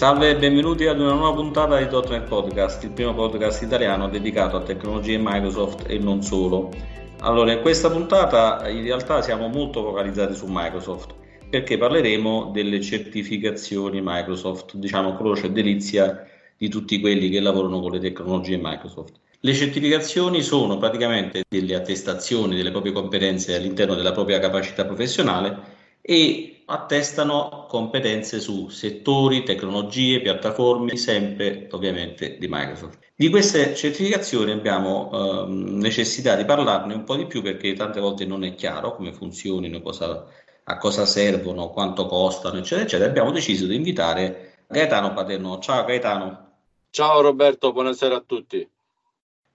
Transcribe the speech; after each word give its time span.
Salve 0.00 0.30
e 0.30 0.36
benvenuti 0.36 0.86
ad 0.86 0.98
una 0.98 1.12
nuova 1.12 1.34
puntata 1.34 1.76
di 1.76 1.84
.NET 1.84 2.26
Podcast, 2.26 2.82
il 2.84 2.90
primo 2.92 3.12
podcast 3.12 3.60
italiano 3.60 4.08
dedicato 4.08 4.56
a 4.56 4.62
tecnologie 4.62 5.18
Microsoft 5.18 5.84
e 5.90 5.98
non 5.98 6.22
solo. 6.22 6.72
Allora, 7.18 7.52
in 7.52 7.60
questa 7.60 7.90
puntata 7.90 8.66
in 8.70 8.82
realtà 8.82 9.20
siamo 9.20 9.48
molto 9.48 9.82
focalizzati 9.82 10.34
su 10.34 10.46
Microsoft 10.48 11.12
perché 11.50 11.76
parleremo 11.76 12.48
delle 12.50 12.80
certificazioni 12.80 14.00
Microsoft, 14.02 14.74
diciamo 14.76 15.14
croce 15.18 15.48
e 15.48 15.50
delizia 15.50 16.26
di 16.56 16.70
tutti 16.70 16.98
quelli 16.98 17.28
che 17.28 17.40
lavorano 17.40 17.80
con 17.80 17.90
le 17.90 17.98
tecnologie 17.98 18.56
Microsoft. 18.58 19.20
Le 19.40 19.52
certificazioni 19.52 20.40
sono 20.40 20.78
praticamente 20.78 21.44
delle 21.46 21.74
attestazioni 21.74 22.56
delle 22.56 22.70
proprie 22.70 22.92
competenze 22.92 23.54
all'interno 23.54 23.94
della 23.94 24.12
propria 24.12 24.38
capacità 24.38 24.86
professionale 24.86 25.58
e 26.00 26.49
attestano 26.70 27.66
competenze 27.68 28.40
su 28.40 28.68
settori, 28.68 29.42
tecnologie, 29.42 30.20
piattaforme, 30.20 30.96
sempre 30.96 31.68
ovviamente 31.72 32.38
di 32.38 32.46
Microsoft. 32.48 32.98
Di 33.14 33.28
queste 33.28 33.74
certificazioni 33.74 34.52
abbiamo 34.52 35.10
eh, 35.12 35.44
necessità 35.48 36.36
di 36.36 36.44
parlarne 36.44 36.94
un 36.94 37.04
po' 37.04 37.16
di 37.16 37.26
più 37.26 37.42
perché 37.42 37.74
tante 37.74 38.00
volte 38.00 38.24
non 38.24 38.44
è 38.44 38.54
chiaro 38.54 38.94
come 38.94 39.12
funzionino, 39.12 39.82
cosa 39.82 40.26
a 40.64 40.78
cosa 40.78 41.04
servono, 41.04 41.70
quanto 41.70 42.06
costano, 42.06 42.58
eccetera, 42.58 42.82
eccetera, 42.82 43.08
abbiamo 43.08 43.32
deciso 43.32 43.66
di 43.66 43.74
invitare 43.74 44.64
Gaetano 44.68 45.12
Paterno. 45.12 45.58
Ciao 45.58 45.84
Gaetano. 45.84 46.48
Ciao 46.90 47.20
Roberto, 47.20 47.72
buonasera 47.72 48.16
a 48.16 48.22
tutti. 48.24 48.68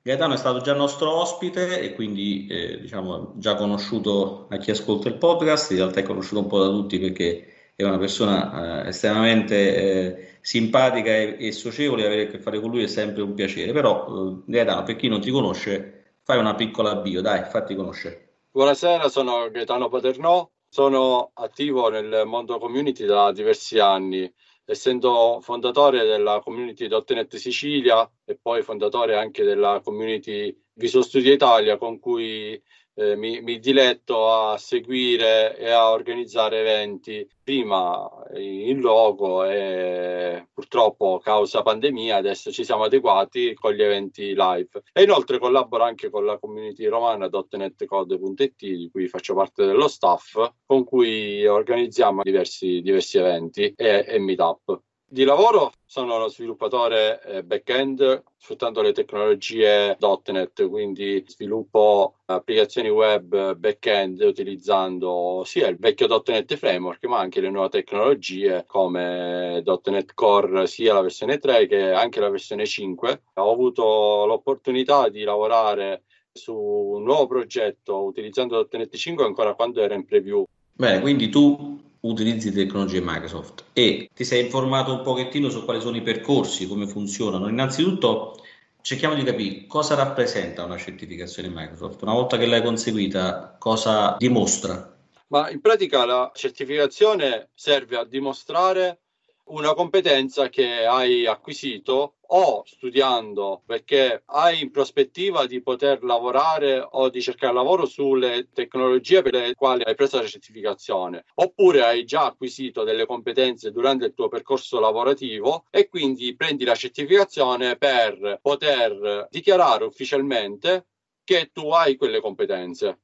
Gaetano 0.06 0.36
è 0.36 0.38
stato 0.38 0.61
già 0.61 0.75
nostro 0.75 1.11
ospite 1.20 1.81
e 1.81 1.95
quindi 1.95 2.45
eh, 2.45 2.80
diciamo 2.80 3.34
già 3.38 3.56
conosciuto 3.56 4.45
a 4.52 4.58
chi 4.58 4.70
ascolta 4.70 5.08
il 5.08 5.17
podcast, 5.17 5.72
in 5.72 5.78
realtà 5.78 6.02
è 6.02 6.03
conosciuto 6.03 6.42
un 6.42 6.48
po' 6.48 6.59
da 6.59 6.67
tutti 6.67 7.00
perché 7.00 7.72
è 7.75 7.81
una 7.81 7.98
persona 7.98 8.83
eh, 8.83 8.89
estremamente 8.89 9.56
eh, 9.56 10.38
simpatica 10.42 11.09
e, 11.09 11.38
e, 11.39 11.52
socievole, 11.52 12.06
avere 12.06 12.28
a 12.28 12.28
che 12.28 12.38
fare 12.38 12.59
con 12.59 12.70
lui 12.70 12.83
è 12.83 12.88
sempre 12.88 13.23
un 13.23 13.33
piacere, 13.33 13.72
però 13.72 14.06
eh, 14.06 14.42
Gaetano 14.45 14.83
per 14.83 14.95
chi 14.95 15.08
non 15.08 15.22
ti 15.22 15.31
conosce 15.31 16.17
fai 16.22 16.38
una 16.38 16.53
piccola 16.53 16.98
bio, 16.98 17.22
dai, 17.22 17.44
fatti 17.45 17.73
conoscere. 17.73 18.42
Buonasera, 18.52 19.08
sono 19.09 19.50
Gaetano 19.50 19.89
Paternò, 19.89 20.48
sono 20.70 21.31
attivo 21.33 21.89
nel 21.89 22.28
mondo 22.28 22.59
community 22.59 23.06
da 23.06 23.31
diversi 23.31 23.80
anni, 23.80 24.31
essendo 24.66 25.39
fondatore 25.41 26.03
della 26.03 26.39
community.net 26.39 27.35
Sicilia 27.35 28.09
e 28.25 28.38
poi 28.41 28.63
fondatore 28.63 29.16
anche 29.16 29.44
della 29.44 29.80
community 29.83 30.55
Visual 30.73 31.05
Studio 31.05 31.31
Italia 31.31 31.77
con 31.77 31.99
cui 31.99 32.61
eh, 32.96 33.16
mi, 33.16 33.42
mi, 33.42 33.60
diletto 33.60 34.32
a 34.32 34.58
seguire 34.58 35.58
e 35.58 35.70
a 35.70 35.92
organizzare 35.92 36.62
eventi 36.62 37.28
prima 37.44 38.10
in 38.36 38.80
logo 38.80 39.44
e 39.44 40.48
purtroppo 40.54 41.20
causa 41.20 41.62
pandemia 41.62 42.16
adesso 42.16 42.52
ci 42.52 42.64
siamo 42.64 42.86
adeguati 42.86 43.54
con 43.54 43.73
gli 43.73 43.84
eventi 43.84 44.34
live 44.34 44.82
e 44.94 45.04
inoltre 45.04 45.40
collaboro 45.40 45.84
anche 45.84 46.10
con 46.10 46.26
la 46.26 46.40
community 46.40 46.86
romana.netcode.it 46.86 48.54
di 48.58 48.90
cui 48.92 49.08
faccio 49.08 49.36
parte 49.36 49.66
dello 49.66 49.88
staff 49.88 50.54
con 50.66 50.84
cui 50.86 51.46
organizziamo 51.46 52.23
diversi, 52.23 52.82
diversi 52.82 53.18
eventi 53.18 53.73
e, 53.76 54.06
e 54.08 54.20
meetup. 54.20 54.82
Di 55.08 55.23
lavoro 55.23 55.72
sono 55.86 56.16
uno 56.16 56.28
sviluppatore 56.28 57.22
eh, 57.22 57.44
back-end 57.44 58.23
sfruttando 58.38 58.81
le 58.81 58.92
tecnologie 58.92 59.95
.NET, 60.00 60.67
quindi 60.67 61.23
sviluppo 61.28 62.16
applicazioni 62.25 62.89
web 62.89 63.54
back-end 63.54 64.21
utilizzando 64.21 65.43
sia 65.45 65.67
il 65.67 65.77
vecchio 65.77 66.08
.NET 66.26 66.55
Framework 66.55 67.05
ma 67.05 67.20
anche 67.20 67.39
le 67.39 67.52
nuove 67.52 67.70
tecnologie 67.70 68.66
come 68.67 69.64
.NET 69.64 70.14
Core 70.16 70.66
sia 70.66 70.93
la 70.95 71.02
versione 71.02 71.37
3 71.37 71.67
che 71.67 71.92
anche 71.92 72.20
la 72.20 72.30
versione 72.30 72.66
5. 72.66 73.22
Ho 73.36 73.52
avuto 73.52 74.26
l'opportunità 74.26 75.08
di 75.10 75.22
lavorare 75.22 76.05
su 76.32 76.55
un 76.55 77.04
nuovo 77.04 77.27
progetto 77.27 78.04
utilizzando 78.04 78.67
.NET 78.72 78.95
5 78.95 79.23
ancora 79.23 79.54
quando 79.54 79.82
era 79.82 79.93
in 79.93 80.04
preview. 80.04 80.43
Bene, 80.77 80.99
quindi 80.99 81.30
tu 81.30 81.80
utilizzi 82.02 82.52
tecnologie 82.52 82.99
Microsoft 83.02 83.63
e 83.71 84.09
ti 84.13 84.25
sei 84.25 84.43
informato 84.43 84.91
un 84.91 85.03
pochettino 85.03 85.49
su 85.49 85.63
quali 85.63 85.80
sono 85.80 85.95
i 85.95 86.02
percorsi, 86.02 86.67
come 86.67 86.86
funzionano. 86.86 87.47
Innanzitutto 87.47 88.43
cerchiamo 88.81 89.15
di 89.15 89.23
capire 89.23 89.65
cosa 89.67 89.95
rappresenta 89.95 90.65
una 90.65 90.77
certificazione 90.77 91.47
Microsoft. 91.47 92.02
Una 92.02 92.11
volta 92.11 92.37
che 92.37 92.45
l'hai 92.45 92.61
conseguita, 92.61 93.55
cosa 93.58 94.17
dimostra? 94.19 94.97
Ma 95.27 95.49
in 95.49 95.61
pratica 95.61 96.05
la 96.05 96.30
certificazione 96.36 97.49
serve 97.53 97.95
a 97.95 98.03
dimostrare 98.03 98.99
una 99.45 99.73
competenza 99.73 100.49
che 100.49 100.86
hai 100.86 101.25
acquisito 101.25 102.14
o 102.27 102.63
studiando 102.65 103.61
perché 103.65 104.23
hai 104.25 104.61
in 104.61 104.71
prospettiva 104.71 105.45
di 105.45 105.61
poter 105.61 106.03
lavorare 106.03 106.86
o 106.89 107.09
di 107.09 107.21
cercare 107.21 107.53
lavoro 107.53 107.86
sulle 107.86 108.49
tecnologie 108.53 109.21
per 109.21 109.33
le 109.33 109.53
quali 109.55 109.83
hai 109.83 109.95
preso 109.95 110.17
la 110.17 110.27
certificazione 110.27 111.25
oppure 111.36 111.83
hai 111.83 112.03
già 112.05 112.25
acquisito 112.25 112.83
delle 112.83 113.05
competenze 113.05 113.71
durante 113.71 114.05
il 114.05 114.13
tuo 114.13 114.27
percorso 114.27 114.80
lavorativo 114.80 115.65
e 115.69 115.87
quindi 115.87 116.36
prendi 116.36 116.63
la 116.63 116.75
certificazione 116.75 117.77
per 117.77 118.39
poter 118.42 119.27
dichiarare 119.30 119.86
ufficialmente 119.86 120.87
che 121.23 121.49
tu 121.52 121.69
hai 121.69 121.95
quelle 121.95 122.21
competenze. 122.21 122.99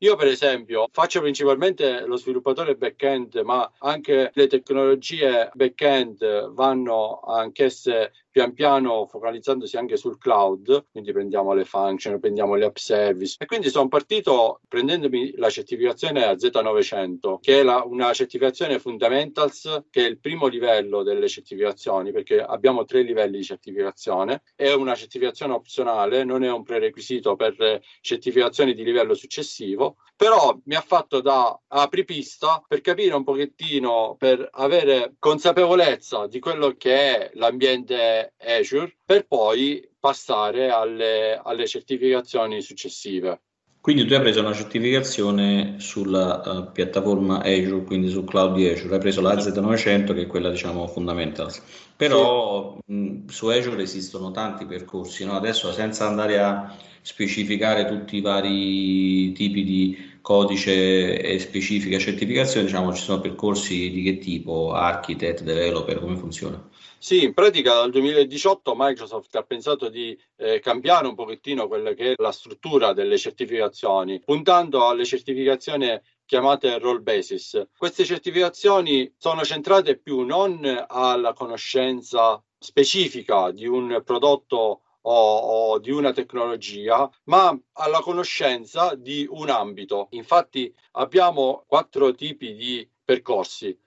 Io 0.00 0.14
per 0.14 0.26
esempio 0.26 0.88
faccio 0.92 1.20
principalmente 1.20 2.00
lo 2.04 2.16
sviluppatore 2.16 2.76
back-end, 2.76 3.40
ma 3.40 3.70
anche 3.78 4.30
le 4.34 4.46
tecnologie 4.46 5.50
back-end 5.54 6.50
vanno 6.52 7.20
anch'esse 7.20 8.12
pian 8.36 8.52
piano 8.52 9.06
focalizzandosi 9.06 9.78
anche 9.78 9.96
sul 9.96 10.18
cloud, 10.18 10.88
quindi 10.90 11.10
prendiamo 11.10 11.54
le 11.54 11.64
function, 11.64 12.20
prendiamo 12.20 12.54
le 12.54 12.66
app 12.66 12.76
service. 12.76 13.36
E 13.38 13.46
quindi 13.46 13.70
sono 13.70 13.88
partito 13.88 14.60
prendendomi 14.68 15.32
la 15.36 15.48
certificazione 15.48 16.22
a 16.22 16.32
Z900 16.32 17.38
che 17.40 17.60
è 17.60 17.62
la, 17.62 17.82
una 17.86 18.12
certificazione 18.12 18.78
fundamentals 18.78 19.84
che 19.88 20.04
è 20.04 20.06
il 20.06 20.18
primo 20.18 20.48
livello 20.48 21.02
delle 21.02 21.28
certificazioni 21.28 22.12
perché 22.12 22.38
abbiamo 22.42 22.84
tre 22.84 23.00
livelli 23.00 23.38
di 23.38 23.42
certificazione, 23.42 24.42
è 24.54 24.70
una 24.74 24.94
certificazione 24.94 25.54
opzionale, 25.54 26.22
non 26.24 26.44
è 26.44 26.52
un 26.52 26.62
prerequisito 26.62 27.36
per 27.36 27.80
certificazioni 28.02 28.74
di 28.74 28.84
livello 28.84 29.14
successivo, 29.14 29.96
però 30.14 30.58
mi 30.64 30.74
ha 30.74 30.80
fatto 30.80 31.20
da 31.20 31.58
apripista 31.68 32.62
per 32.66 32.80
capire 32.80 33.14
un 33.14 33.24
pochettino, 33.24 34.16
per 34.18 34.46
avere 34.52 35.14
consapevolezza 35.18 36.26
di 36.26 36.38
quello 36.38 36.74
che 36.76 36.94
è 36.94 37.30
l'ambiente 37.34 38.25
Azure 38.38 38.96
per 39.04 39.26
poi 39.26 39.88
passare 39.98 40.70
alle, 40.70 41.40
alle 41.42 41.66
certificazioni 41.66 42.60
successive. 42.60 43.40
Quindi 43.86 44.04
tu 44.04 44.14
hai 44.14 44.20
preso 44.20 44.40
una 44.40 44.52
certificazione 44.52 45.76
sulla 45.78 46.42
uh, 46.44 46.72
piattaforma 46.72 47.40
Azure, 47.42 47.84
quindi 47.84 48.08
sul 48.08 48.24
cloud 48.24 48.56
di 48.56 48.66
Azure, 48.66 48.94
hai 48.94 49.00
preso 49.00 49.20
la 49.20 49.34
Z900 49.34 50.12
che 50.12 50.22
è 50.22 50.26
quella 50.26 50.50
diciamo 50.50 50.88
fundamentals. 50.88 51.62
Però 51.94 52.78
sì. 52.84 52.92
mh, 52.92 53.28
su 53.28 53.46
Azure 53.46 53.84
esistono 53.84 54.32
tanti 54.32 54.66
percorsi, 54.66 55.24
no? 55.24 55.34
adesso 55.34 55.70
senza 55.70 56.04
andare 56.04 56.40
a 56.40 56.76
specificare 57.00 57.86
tutti 57.86 58.16
i 58.16 58.20
vari 58.20 59.30
tipi 59.30 59.62
di 59.62 60.18
codice 60.20 61.20
e 61.20 61.38
specifica 61.38 61.96
certificazione, 61.96 62.66
diciamo 62.66 62.92
ci 62.92 63.04
sono 63.04 63.20
percorsi 63.20 63.88
di 63.92 64.02
che 64.02 64.18
tipo, 64.18 64.72
architect, 64.72 65.44
developer, 65.44 66.00
come 66.00 66.16
funziona? 66.16 66.60
Sì, 66.98 67.22
in 67.22 67.34
pratica 67.34 67.74
dal 67.74 67.90
2018 67.90 68.74
Microsoft 68.76 69.34
ha 69.36 69.42
pensato 69.42 69.88
di 69.88 70.18
eh, 70.36 70.58
cambiare 70.60 71.06
un 71.06 71.14
pochettino 71.14 71.68
quella 71.68 71.92
che 71.92 72.12
è 72.12 72.14
la 72.16 72.32
struttura 72.32 72.92
delle 72.92 73.18
certificazioni, 73.18 74.20
puntando 74.24 74.88
alle 74.88 75.04
certificazioni 75.04 76.00
chiamate 76.24 76.78
role 76.78 77.00
basis. 77.00 77.68
Queste 77.76 78.04
certificazioni 78.04 79.12
sono 79.16 79.44
centrate 79.44 79.98
più 79.98 80.22
non 80.22 80.84
alla 80.88 81.32
conoscenza 81.34 82.42
specifica 82.58 83.50
di 83.52 83.66
un 83.66 84.02
prodotto 84.04 84.80
o, 85.02 85.36
o, 85.36 85.78
di 85.78 85.92
una 85.92 86.12
tecnologia, 86.12 87.08
ma 87.24 87.56
alla 87.74 88.00
conoscenza 88.00 88.94
di 88.96 89.24
un 89.30 89.50
ambito. 89.50 90.08
Infatti 90.10 90.74
abbiamo 90.92 91.64
quattro 91.68 92.12
tipi 92.14 92.54
di 92.54 92.88
percorsi. 93.04 93.78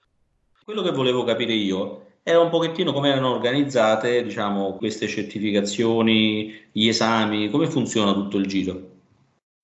Quello 0.64 0.82
che 0.82 0.92
volevo 0.92 1.24
capire 1.24 1.54
io 1.54 2.06
era 2.30 2.42
un 2.42 2.50
pochettino 2.50 2.94
come 2.94 3.10
erano 3.10 3.32
organizzate, 3.32 4.22
diciamo, 4.22 4.76
queste 4.76 5.08
certificazioni, 5.08 6.70
gli 6.72 6.88
esami, 6.88 7.50
come 7.50 7.68
funziona 7.68 8.14
tutto 8.14 8.38
il 8.38 8.46
giro? 8.46 8.98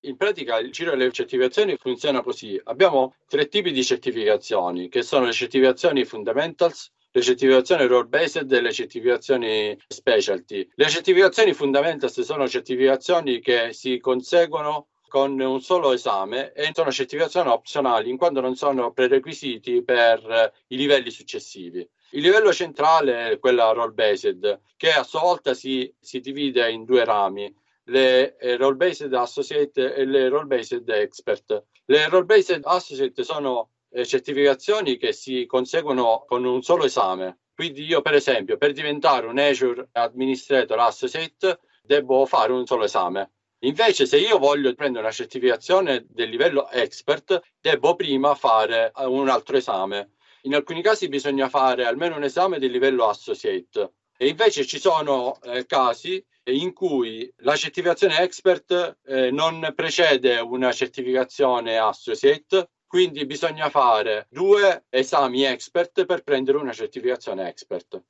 In 0.00 0.16
pratica 0.16 0.58
il 0.58 0.72
giro 0.72 0.90
delle 0.90 1.12
certificazioni 1.12 1.76
funziona 1.76 2.22
così. 2.22 2.60
Abbiamo 2.64 3.14
tre 3.28 3.46
tipi 3.46 3.70
di 3.70 3.84
certificazioni, 3.84 4.88
che 4.88 5.02
sono 5.02 5.26
le 5.26 5.32
certificazioni 5.32 6.04
fundamentals, 6.04 6.90
le 7.12 7.22
certificazioni 7.22 7.86
role 7.86 8.08
based 8.08 8.50
e 8.50 8.60
le 8.60 8.72
certificazioni 8.72 9.78
specialty. 9.86 10.68
Le 10.74 10.88
certificazioni 10.88 11.52
fundamentals 11.54 12.20
sono 12.20 12.48
certificazioni 12.48 13.38
che 13.38 13.72
si 13.74 14.00
conseguono 14.00 14.88
con 15.06 15.38
un 15.38 15.60
solo 15.60 15.92
esame 15.92 16.52
e 16.52 16.70
sono 16.74 16.90
certificazioni 16.90 17.48
opzionali 17.48 18.10
in 18.10 18.16
quanto 18.16 18.40
non 18.40 18.56
sono 18.56 18.90
prerequisiti 18.90 19.84
per 19.84 20.52
i 20.66 20.76
livelli 20.76 21.10
successivi. 21.10 21.88
Il 22.10 22.22
livello 22.22 22.52
centrale 22.52 23.30
è 23.30 23.38
quella 23.38 23.72
role 23.72 23.92
based, 23.92 24.60
che 24.76 24.90
a 24.92 25.02
sua 25.02 25.20
volta 25.20 25.54
si, 25.54 25.92
si 26.00 26.20
divide 26.20 26.70
in 26.70 26.84
due 26.84 27.04
rami, 27.04 27.52
le 27.84 28.36
eh, 28.36 28.56
role 28.56 28.76
based 28.76 29.12
associate 29.12 29.94
e 29.94 30.04
le 30.04 30.28
role 30.28 30.46
based 30.46 30.88
expert. 30.88 31.64
Le 31.84 32.08
role 32.08 32.24
based 32.24 32.60
associate 32.64 33.22
sono 33.22 33.70
eh, 33.90 34.04
certificazioni 34.04 34.96
che 34.96 35.12
si 35.12 35.46
conseguono 35.46 36.24
con 36.26 36.44
un 36.44 36.62
solo 36.62 36.84
esame. 36.84 37.38
Quindi 37.54 37.84
io, 37.84 38.02
per 38.02 38.14
esempio, 38.14 38.56
per 38.56 38.72
diventare 38.72 39.26
un 39.26 39.38
Azure 39.38 39.88
Administrator 39.92 40.78
Associate 40.78 41.58
devo 41.82 42.26
fare 42.26 42.52
un 42.52 42.66
solo 42.66 42.84
esame. 42.84 43.30
Invece, 43.60 44.04
se 44.04 44.18
io 44.18 44.38
voglio 44.38 44.74
prendere 44.74 45.04
una 45.04 45.12
certificazione 45.12 46.04
del 46.08 46.28
livello 46.28 46.68
expert, 46.68 47.40
devo 47.58 47.96
prima 47.96 48.34
fare 48.34 48.92
un 48.96 49.28
altro 49.28 49.56
esame. 49.56 50.15
In 50.46 50.54
alcuni 50.54 50.80
casi 50.80 51.08
bisogna 51.08 51.48
fare 51.48 51.84
almeno 51.84 52.16
un 52.16 52.22
esame 52.22 52.60
del 52.60 52.70
livello 52.70 53.08
associate. 53.08 53.94
E 54.16 54.28
invece 54.28 54.64
ci 54.64 54.78
sono 54.78 55.38
eh, 55.42 55.66
casi 55.66 56.24
in 56.44 56.72
cui 56.72 57.30
la 57.38 57.56
certificazione 57.56 58.20
expert 58.20 58.98
eh, 59.04 59.30
non 59.32 59.72
precede 59.74 60.38
una 60.38 60.70
certificazione 60.70 61.76
associate, 61.76 62.70
quindi 62.86 63.26
bisogna 63.26 63.68
fare 63.68 64.28
due 64.30 64.84
esami 64.88 65.42
expert 65.42 66.06
per 66.06 66.22
prendere 66.22 66.58
una 66.58 66.72
certificazione 66.72 67.48
expert. 67.48 68.00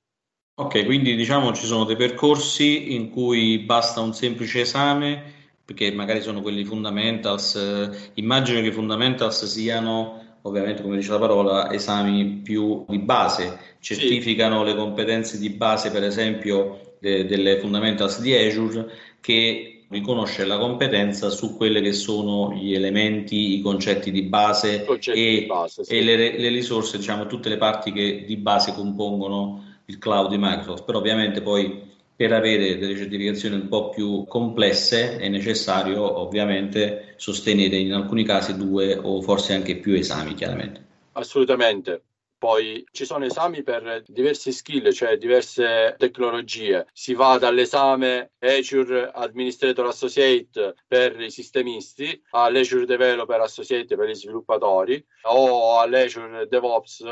Ok, 0.59 0.85
quindi 0.85 1.17
diciamo 1.17 1.55
ci 1.55 1.65
sono 1.65 1.85
dei 1.85 1.97
percorsi 1.97 2.95
in 2.95 3.11
cui 3.11 3.61
basta 3.61 4.01
un 4.01 4.13
semplice 4.13 4.61
esame, 4.61 5.33
perché 5.65 5.91
magari 5.91 6.21
sono 6.21 6.43
quelli 6.43 6.65
fundamentals. 6.65 7.55
Eh, 7.55 8.11
immagino 8.15 8.61
che 8.61 8.69
i 8.69 8.73
fundamentals 8.73 9.47
siano, 9.47 10.26
ovviamente, 10.47 10.83
come 10.83 10.97
dice 10.97 11.11
la 11.11 11.19
parola, 11.19 11.73
esami 11.73 12.41
più 12.43 12.85
di 12.89 12.99
base, 12.99 13.59
certificano 13.81 14.61
sì. 14.61 14.71
le 14.71 14.77
competenze 14.77 15.39
di 15.39 15.51
base, 15.51 15.91
per 15.91 16.05
esempio, 16.05 16.95
de- 17.01 17.27
delle 17.27 17.59
fundamentals 17.59 18.21
di 18.21 18.35
Azure, 18.35 18.89
che 19.21 19.85
riconosce 19.89 20.45
la 20.45 20.59
competenza 20.59 21.31
su 21.31 21.57
quelle 21.57 21.81
che 21.81 21.93
sono 21.93 22.53
gli 22.53 22.75
elementi, 22.75 23.59
i 23.59 23.61
concetti 23.61 24.11
di 24.11 24.23
base 24.23 24.85
concetti 24.85 25.37
e, 25.37 25.41
di 25.41 25.47
base, 25.47 25.85
sì. 25.85 25.97
e 25.97 26.03
le, 26.03 26.39
le, 26.39 26.49
risorse, 26.49 26.97
diciamo 26.97 27.27
tutte 27.27 27.49
le 27.49 27.57
parti 27.57 27.93
che 27.93 28.25
di 28.27 28.37
base 28.37 28.73
compongono 28.73 29.63
il 29.87 29.99
cloud 29.99 30.31
di 30.31 30.39
Microsoft. 30.39 30.85
Però 30.85 30.99
ovviamente 30.99 31.41
poi 31.41 31.95
per 32.17 32.33
avere 32.33 32.79
delle 32.79 32.97
certificazioni 32.97 33.57
un 33.57 33.69
po' 33.69 33.91
più 33.91 34.25
complesse 34.25 35.19
è 35.19 35.29
necessario 35.29 36.19
ovviamente 36.19 37.13
sostenere 37.17 37.77
in 37.77 37.93
alcuni 37.93 38.25
casi 38.25 38.57
due 38.57 38.97
o 38.97 39.21
forse 39.21 39.53
anche 39.53 39.77
più 39.77 39.95
esami, 39.95 40.35
chiaramente. 40.35 40.85
Assolutamente. 41.13 42.03
Poi 42.39 42.85
ci 42.93 43.07
sono 43.07 43.25
esami 43.25 43.63
per 43.63 44.03
diverse 44.07 44.53
skill, 44.53 44.91
cioè 44.93 45.17
diverse 45.17 45.95
tecnologie. 45.99 46.87
Si 46.93 47.15
va 47.15 47.39
dall'esame 47.39 48.33
Azure 48.39 49.11
Administrator 49.13 49.87
Associate 49.87 50.75
per 50.87 51.19
i 51.21 51.31
sistemisti 51.31 52.23
all'Azure 52.31 52.85
Developer 52.85 53.41
Associate 53.41 53.97
per 53.97 54.09
gli 54.09 54.15
sviluppatori 54.15 55.03
o 55.23 55.81
all'Azure 55.81 56.47
DevOps 56.47 57.05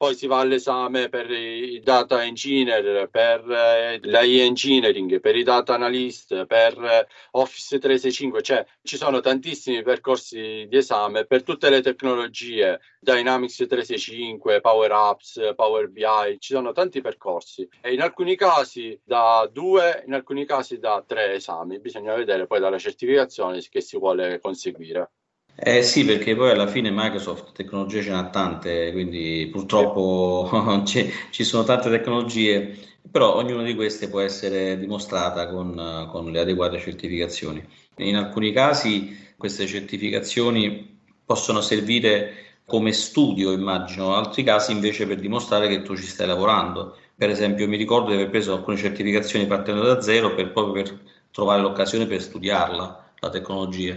poi 0.00 0.14
si 0.14 0.26
va 0.26 0.38
all'esame 0.38 1.10
per 1.10 1.30
i 1.30 1.78
data 1.80 2.24
engineer, 2.24 3.10
per 3.10 3.46
eh, 3.50 4.00
l'AI 4.02 4.40
engineering, 4.40 5.20
per 5.20 5.36
i 5.36 5.42
data 5.42 5.74
analyst, 5.74 6.46
per 6.46 6.82
eh, 6.82 7.06
Office 7.32 7.78
365, 7.78 8.40
cioè 8.40 8.66
ci 8.80 8.96
sono 8.96 9.20
tantissimi 9.20 9.82
percorsi 9.82 10.66
di 10.70 10.76
esame 10.78 11.26
per 11.26 11.42
tutte 11.42 11.68
le 11.68 11.82
tecnologie, 11.82 12.80
Dynamics 12.98 13.56
365, 13.56 14.62
Power 14.62 14.90
Apps, 14.90 15.52
Power 15.54 15.90
BI, 15.90 16.38
ci 16.38 16.54
sono 16.54 16.72
tanti 16.72 17.02
percorsi. 17.02 17.68
E 17.82 17.92
in 17.92 18.00
alcuni 18.00 18.36
casi 18.36 18.98
da 19.04 19.46
due, 19.52 20.02
in 20.06 20.14
alcuni 20.14 20.46
casi 20.46 20.78
da 20.78 21.04
tre 21.06 21.34
esami, 21.34 21.78
bisogna 21.78 22.14
vedere 22.14 22.46
poi 22.46 22.58
dalla 22.58 22.78
certificazione 22.78 23.60
che 23.68 23.82
si 23.82 23.98
vuole 23.98 24.40
conseguire. 24.40 25.10
Eh 25.54 25.82
sì, 25.82 26.04
perché 26.06 26.34
poi 26.34 26.50
alla 26.50 26.66
fine 26.66 26.90
Microsoft 26.90 27.52
tecnologie 27.52 28.02
ce 28.02 28.10
n'ha 28.10 28.28
tante, 28.30 28.92
quindi 28.92 29.46
purtroppo 29.52 30.48
ci 30.86 31.44
sono 31.44 31.64
tante 31.64 31.90
tecnologie, 31.90 32.76
però 33.10 33.34
ognuna 33.36 33.62
di 33.62 33.74
queste 33.74 34.08
può 34.08 34.20
essere 34.20 34.78
dimostrata 34.78 35.48
con, 35.50 36.08
con 36.10 36.30
le 36.32 36.40
adeguate 36.40 36.78
certificazioni. 36.78 37.62
In 37.96 38.16
alcuni 38.16 38.52
casi 38.52 39.34
queste 39.36 39.66
certificazioni 39.66 40.98
possono 41.26 41.60
servire 41.60 42.62
come 42.64 42.92
studio, 42.92 43.52
immagino, 43.52 44.06
in 44.06 44.12
altri 44.12 44.42
casi 44.42 44.72
invece 44.72 45.06
per 45.06 45.20
dimostrare 45.20 45.68
che 45.68 45.82
tu 45.82 45.94
ci 45.94 46.06
stai 46.06 46.26
lavorando. 46.26 46.96
Per 47.14 47.28
esempio, 47.28 47.68
mi 47.68 47.76
ricordo 47.76 48.08
di 48.08 48.14
aver 48.14 48.30
preso 48.30 48.54
alcune 48.54 48.76
certificazioni 48.78 49.46
partendo 49.46 49.82
da 49.82 50.00
zero 50.00 50.34
per, 50.34 50.52
proprio 50.52 50.82
per 50.82 50.98
trovare 51.30 51.60
l'occasione 51.60 52.06
per 52.06 52.22
studiarla, 52.22 53.12
la 53.18 53.28
tecnologia. 53.28 53.94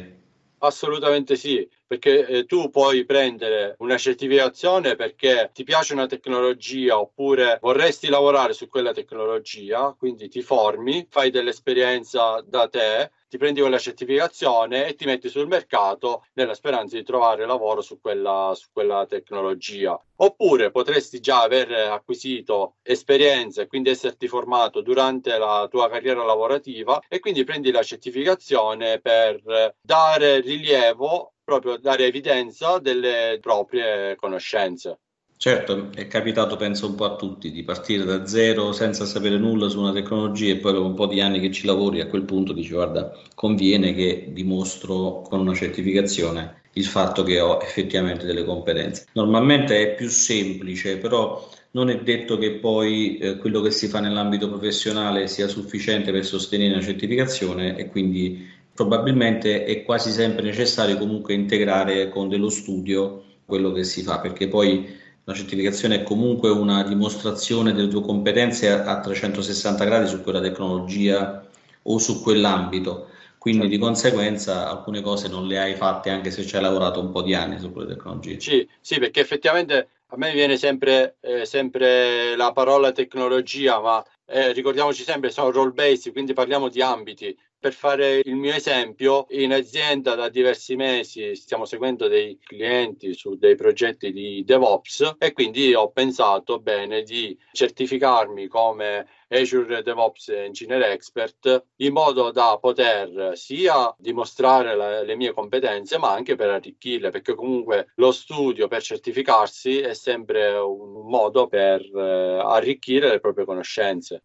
Assolutamente 0.65 1.36
sì, 1.36 1.68
perché 1.86 2.25
eh, 2.25 2.45
tu 2.45 2.69
puoi 2.69 3.04
prendere 3.06 3.75
una 3.80 3.98
certificazione 3.98 4.95
perché 4.95 5.50
ti 5.54 5.63
piace 5.63 5.92
una 5.94 6.06
tecnologia 6.06 6.98
oppure 7.00 7.57
vorresti 7.62 8.07
lavorare 8.07 8.54
su 8.54 8.68
quella 8.69 8.94
tecnologia, 8.94 9.94
quindi 9.98 10.30
ti 10.30 10.42
formi, 10.42 11.06
fai 11.10 11.31
dell'esperienza 11.31 12.42
da 12.48 12.69
te 12.69 13.12
ti 13.33 13.39
prendi 13.39 13.62
quella 13.62 13.80
certificazione 13.80 14.85
e 14.85 14.94
ti 14.94 15.06
metti 15.06 15.27
sul 15.27 15.47
mercato 15.47 16.24
nella 16.33 16.53
speranza 16.53 16.95
di 16.95 17.03
trovare 17.03 17.47
lavoro 17.47 17.81
su 17.81 18.00
quella, 18.00 18.51
su 18.53 18.68
quella 18.71 19.07
tecnologia. 19.07 20.00
Oppure 20.18 20.69
potresti 20.69 21.19
già 21.19 21.41
aver 21.41 21.71
acquisito 21.71 22.75
esperienza 22.83 23.63
e 23.63 23.68
quindi 23.68 23.89
esserti 23.89 24.27
formato 24.27 24.81
durante 24.81 25.35
la 25.39 25.68
tua 25.68 25.89
carriera 25.89 26.24
lavorativa 26.24 27.01
e 27.07 27.19
quindi 27.19 27.44
prendi 27.44 27.71
la 27.71 27.81
certificazione 27.81 29.00
per 29.01 29.74
dare 29.81 30.39
rilievo, 30.39 31.33
proprio 31.44 31.77
dare 31.77 32.06
evidenza 32.06 32.77
delle 32.77 33.39
proprie 33.41 34.15
conoscenze. 34.15 35.00
Certo, 35.44 35.90
è 35.94 36.07
capitato 36.07 36.56
penso 36.56 36.88
un 36.88 36.95
po' 36.95 37.04
a 37.04 37.18
tutti 37.18 37.51
di 37.51 37.63
partire 37.63 38.06
da 38.06 38.25
zero 38.25 38.72
senza 38.72 39.04
sapere 39.04 39.38
nulla 39.38 39.68
su 39.68 39.78
una 39.78 39.92
tecnologia 39.92 40.54
e 40.54 40.56
poi 40.56 40.71
dopo 40.71 40.88
un 40.88 40.94
po' 40.94 41.06
di 41.06 41.19
anni 41.19 41.42
che 41.42 41.52
ci 41.52 41.66
lavori 41.66 42.00
a 42.00 42.07
quel 42.07 42.23
punto 42.23 42.54
dici 42.54 42.71
guarda 42.71 43.12
conviene 43.35 43.94
che 43.94 44.30
dimostro 44.31 45.21
con 45.28 45.42
una 45.42 45.54
certificazione 45.54 46.62
il 46.76 46.85
fatto 46.85 47.23
che 47.23 47.42
ho 47.42 47.59
effettivamente 47.62 48.26
delle 48.26 48.45
competenze. 48.45 49.07
Normalmente 49.16 49.81
è 49.81 49.95
più 49.95 50.07
semplice, 50.07 50.95
però 50.95 51.50
non 51.71 51.90
è 51.90 52.00
detto 52.00 52.38
che 52.38 52.52
poi 52.52 53.18
eh, 53.18 53.35
quello 53.35 53.59
che 53.59 53.71
si 53.71 53.88
fa 53.88 54.00
nell'ambito 54.00 54.47
professionale 54.47 55.28
sia 55.28 55.50
sufficiente 55.50 56.14
per 56.14 56.23
sostenere 56.23 56.76
una 56.76 56.81
certificazione 56.81 57.76
e 57.76 57.90
quindi 57.90 58.50
probabilmente 58.73 59.66
è 59.66 59.83
quasi 59.83 60.09
sempre 60.12 60.45
necessario 60.45 60.97
comunque 60.97 61.33
integrare 61.33 62.07
con 62.07 62.30
dello 62.30 62.47
studio 62.47 63.26
quello 63.45 63.73
che 63.73 63.83
si 63.83 64.04
fa, 64.04 64.21
perché 64.21 64.47
poi 64.47 65.02
la 65.25 65.33
certificazione 65.33 65.95
è 65.95 66.03
comunque 66.03 66.49
una 66.49 66.83
dimostrazione 66.83 67.73
delle 67.73 67.87
tue 67.87 68.01
competenze 68.01 68.69
a 68.69 68.99
360 68.99 69.85
gradi 69.85 70.07
su 70.07 70.21
quella 70.21 70.42
tecnologia 70.42 71.45
o 71.83 71.97
su 71.97 72.21
quell'ambito. 72.21 73.07
Quindi 73.37 73.63
certo. 73.63 73.75
di 73.75 73.81
conseguenza 73.81 74.69
alcune 74.69 75.01
cose 75.01 75.27
non 75.27 75.47
le 75.47 75.59
hai 75.59 75.75
fatte 75.75 76.09
anche 76.09 76.31
se 76.31 76.45
ci 76.45 76.56
hai 76.56 76.61
lavorato 76.61 77.01
un 77.01 77.11
po' 77.11 77.21
di 77.21 77.33
anni 77.33 77.59
su 77.59 77.71
quelle 77.71 77.94
tecnologie. 77.94 78.39
Sì, 78.39 78.68
sì 78.80 78.99
perché 78.99 79.19
effettivamente 79.19 79.89
a 80.07 80.18
me 80.18 80.31
viene 80.31 80.57
sempre, 80.57 81.18
eh, 81.19 81.45
sempre 81.45 82.35
la 82.35 82.51
parola 82.51 82.92
tecnologia, 82.92 83.81
ma 83.81 84.03
eh, 84.25 84.53
ricordiamoci 84.53 85.03
sempre 85.03 85.30
sono 85.30 85.51
role 85.51 85.71
based, 85.71 86.11
quindi 86.11 86.33
parliamo 86.33 86.69
di 86.69 86.81
ambiti. 86.81 87.37
Per 87.64 87.72
fare 87.72 88.20
il 88.26 88.36
mio 88.36 88.54
esempio, 88.54 89.26
in 89.30 89.54
azienda 89.54 90.16
da 90.16 90.28
diversi 90.28 90.76
mesi 90.76 91.34
stiamo 91.34 91.64
seguendo 91.64 92.10
dei 92.10 92.38
clienti 92.38 93.14
su 93.14 93.38
dei 93.38 93.56
progetti 93.56 94.12
di 94.12 94.44
DevOps 94.44 95.16
e 95.18 95.32
quindi 95.32 95.74
ho 95.74 95.90
pensato 95.90 96.60
bene 96.60 97.04
di 97.04 97.40
certificarmi 97.54 98.48
come 98.48 99.08
Azure 99.30 99.82
DevOps 99.82 100.28
Engineer 100.28 100.82
Expert 100.92 101.68
in 101.78 101.94
modo 101.94 102.32
da 102.32 102.58
poter 102.60 103.38
sia 103.38 103.96
dimostrare 103.98 104.76
la, 104.76 105.02
le 105.02 105.16
mie 105.16 105.32
competenze 105.32 105.98
ma 105.98 106.12
anche 106.12 106.36
per 106.36 106.50
arricchirle 106.50 107.12
perché 107.12 107.34
comunque 107.34 107.94
lo 107.96 108.12
studio 108.12 108.68
per 108.68 108.82
certificarsi 108.82 109.80
è 109.80 109.94
sempre 109.94 110.52
un 110.52 111.08
modo 111.08 111.48
per 111.48 111.80
eh, 111.82 112.40
arricchire 112.44 113.08
le 113.08 113.22
proprie 113.22 113.46
conoscenze. 113.46 114.24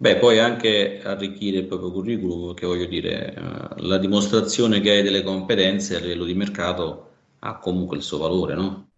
Beh, 0.00 0.16
poi 0.18 0.38
anche 0.38 1.00
arricchire 1.02 1.58
il 1.58 1.66
proprio 1.66 1.90
curriculum, 1.90 2.54
che 2.54 2.66
voglio 2.66 2.86
dire, 2.86 3.34
eh, 3.34 3.82
la 3.82 3.98
dimostrazione 3.98 4.80
che 4.80 4.90
hai 4.90 5.02
delle 5.02 5.22
competenze 5.24 5.96
a 5.96 5.98
livello 5.98 6.24
di 6.24 6.34
mercato 6.34 7.06
ha 7.40 7.58
comunque 7.58 7.96
il 7.96 8.02
suo 8.02 8.18
valore, 8.18 8.54
no? 8.54 8.90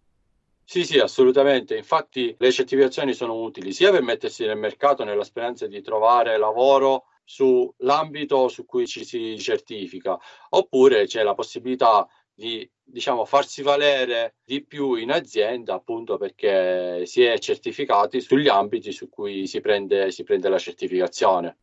Sì, 0.63 0.85
sì, 0.85 0.99
assolutamente. 0.99 1.75
Infatti 1.75 2.33
le 2.39 2.51
certificazioni 2.51 3.13
sono 3.13 3.41
utili 3.41 3.73
sia 3.73 3.91
per 3.91 4.01
mettersi 4.03 4.45
nel 4.45 4.57
mercato 4.57 5.03
nella 5.03 5.23
speranza 5.25 5.67
di 5.67 5.81
trovare 5.81 6.37
lavoro 6.37 7.05
sull'ambito 7.25 8.47
su 8.47 8.65
cui 8.65 8.87
ci 8.87 9.03
si 9.03 9.37
certifica, 9.37 10.17
oppure 10.49 11.05
c'è 11.05 11.23
la 11.23 11.33
possibilità 11.33 12.07
di 12.41 12.67
diciamo, 12.83 13.23
farsi 13.23 13.61
valere 13.61 14.37
di 14.43 14.65
più 14.65 14.95
in 14.95 15.11
azienda 15.11 15.75
appunto 15.75 16.17
perché 16.17 17.05
si 17.05 17.21
è 17.21 17.37
certificati 17.37 18.19
sugli 18.19 18.47
ambiti 18.47 18.91
su 18.91 19.09
cui 19.09 19.45
si 19.45 19.61
prende, 19.61 20.09
si 20.09 20.23
prende 20.23 20.49
la 20.49 20.57
certificazione. 20.57 21.57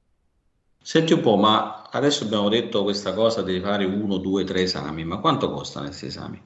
Senti 0.80 1.12
un 1.12 1.20
po', 1.20 1.34
ma 1.34 1.82
adesso 1.90 2.24
abbiamo 2.24 2.48
detto 2.48 2.84
questa 2.84 3.12
cosa 3.12 3.42
di 3.42 3.58
fare 3.58 3.84
uno, 3.84 4.18
due, 4.18 4.44
tre 4.44 4.62
esami, 4.62 5.04
ma 5.04 5.18
quanto 5.18 5.50
costano 5.50 5.86
questi 5.86 6.06
esami? 6.06 6.40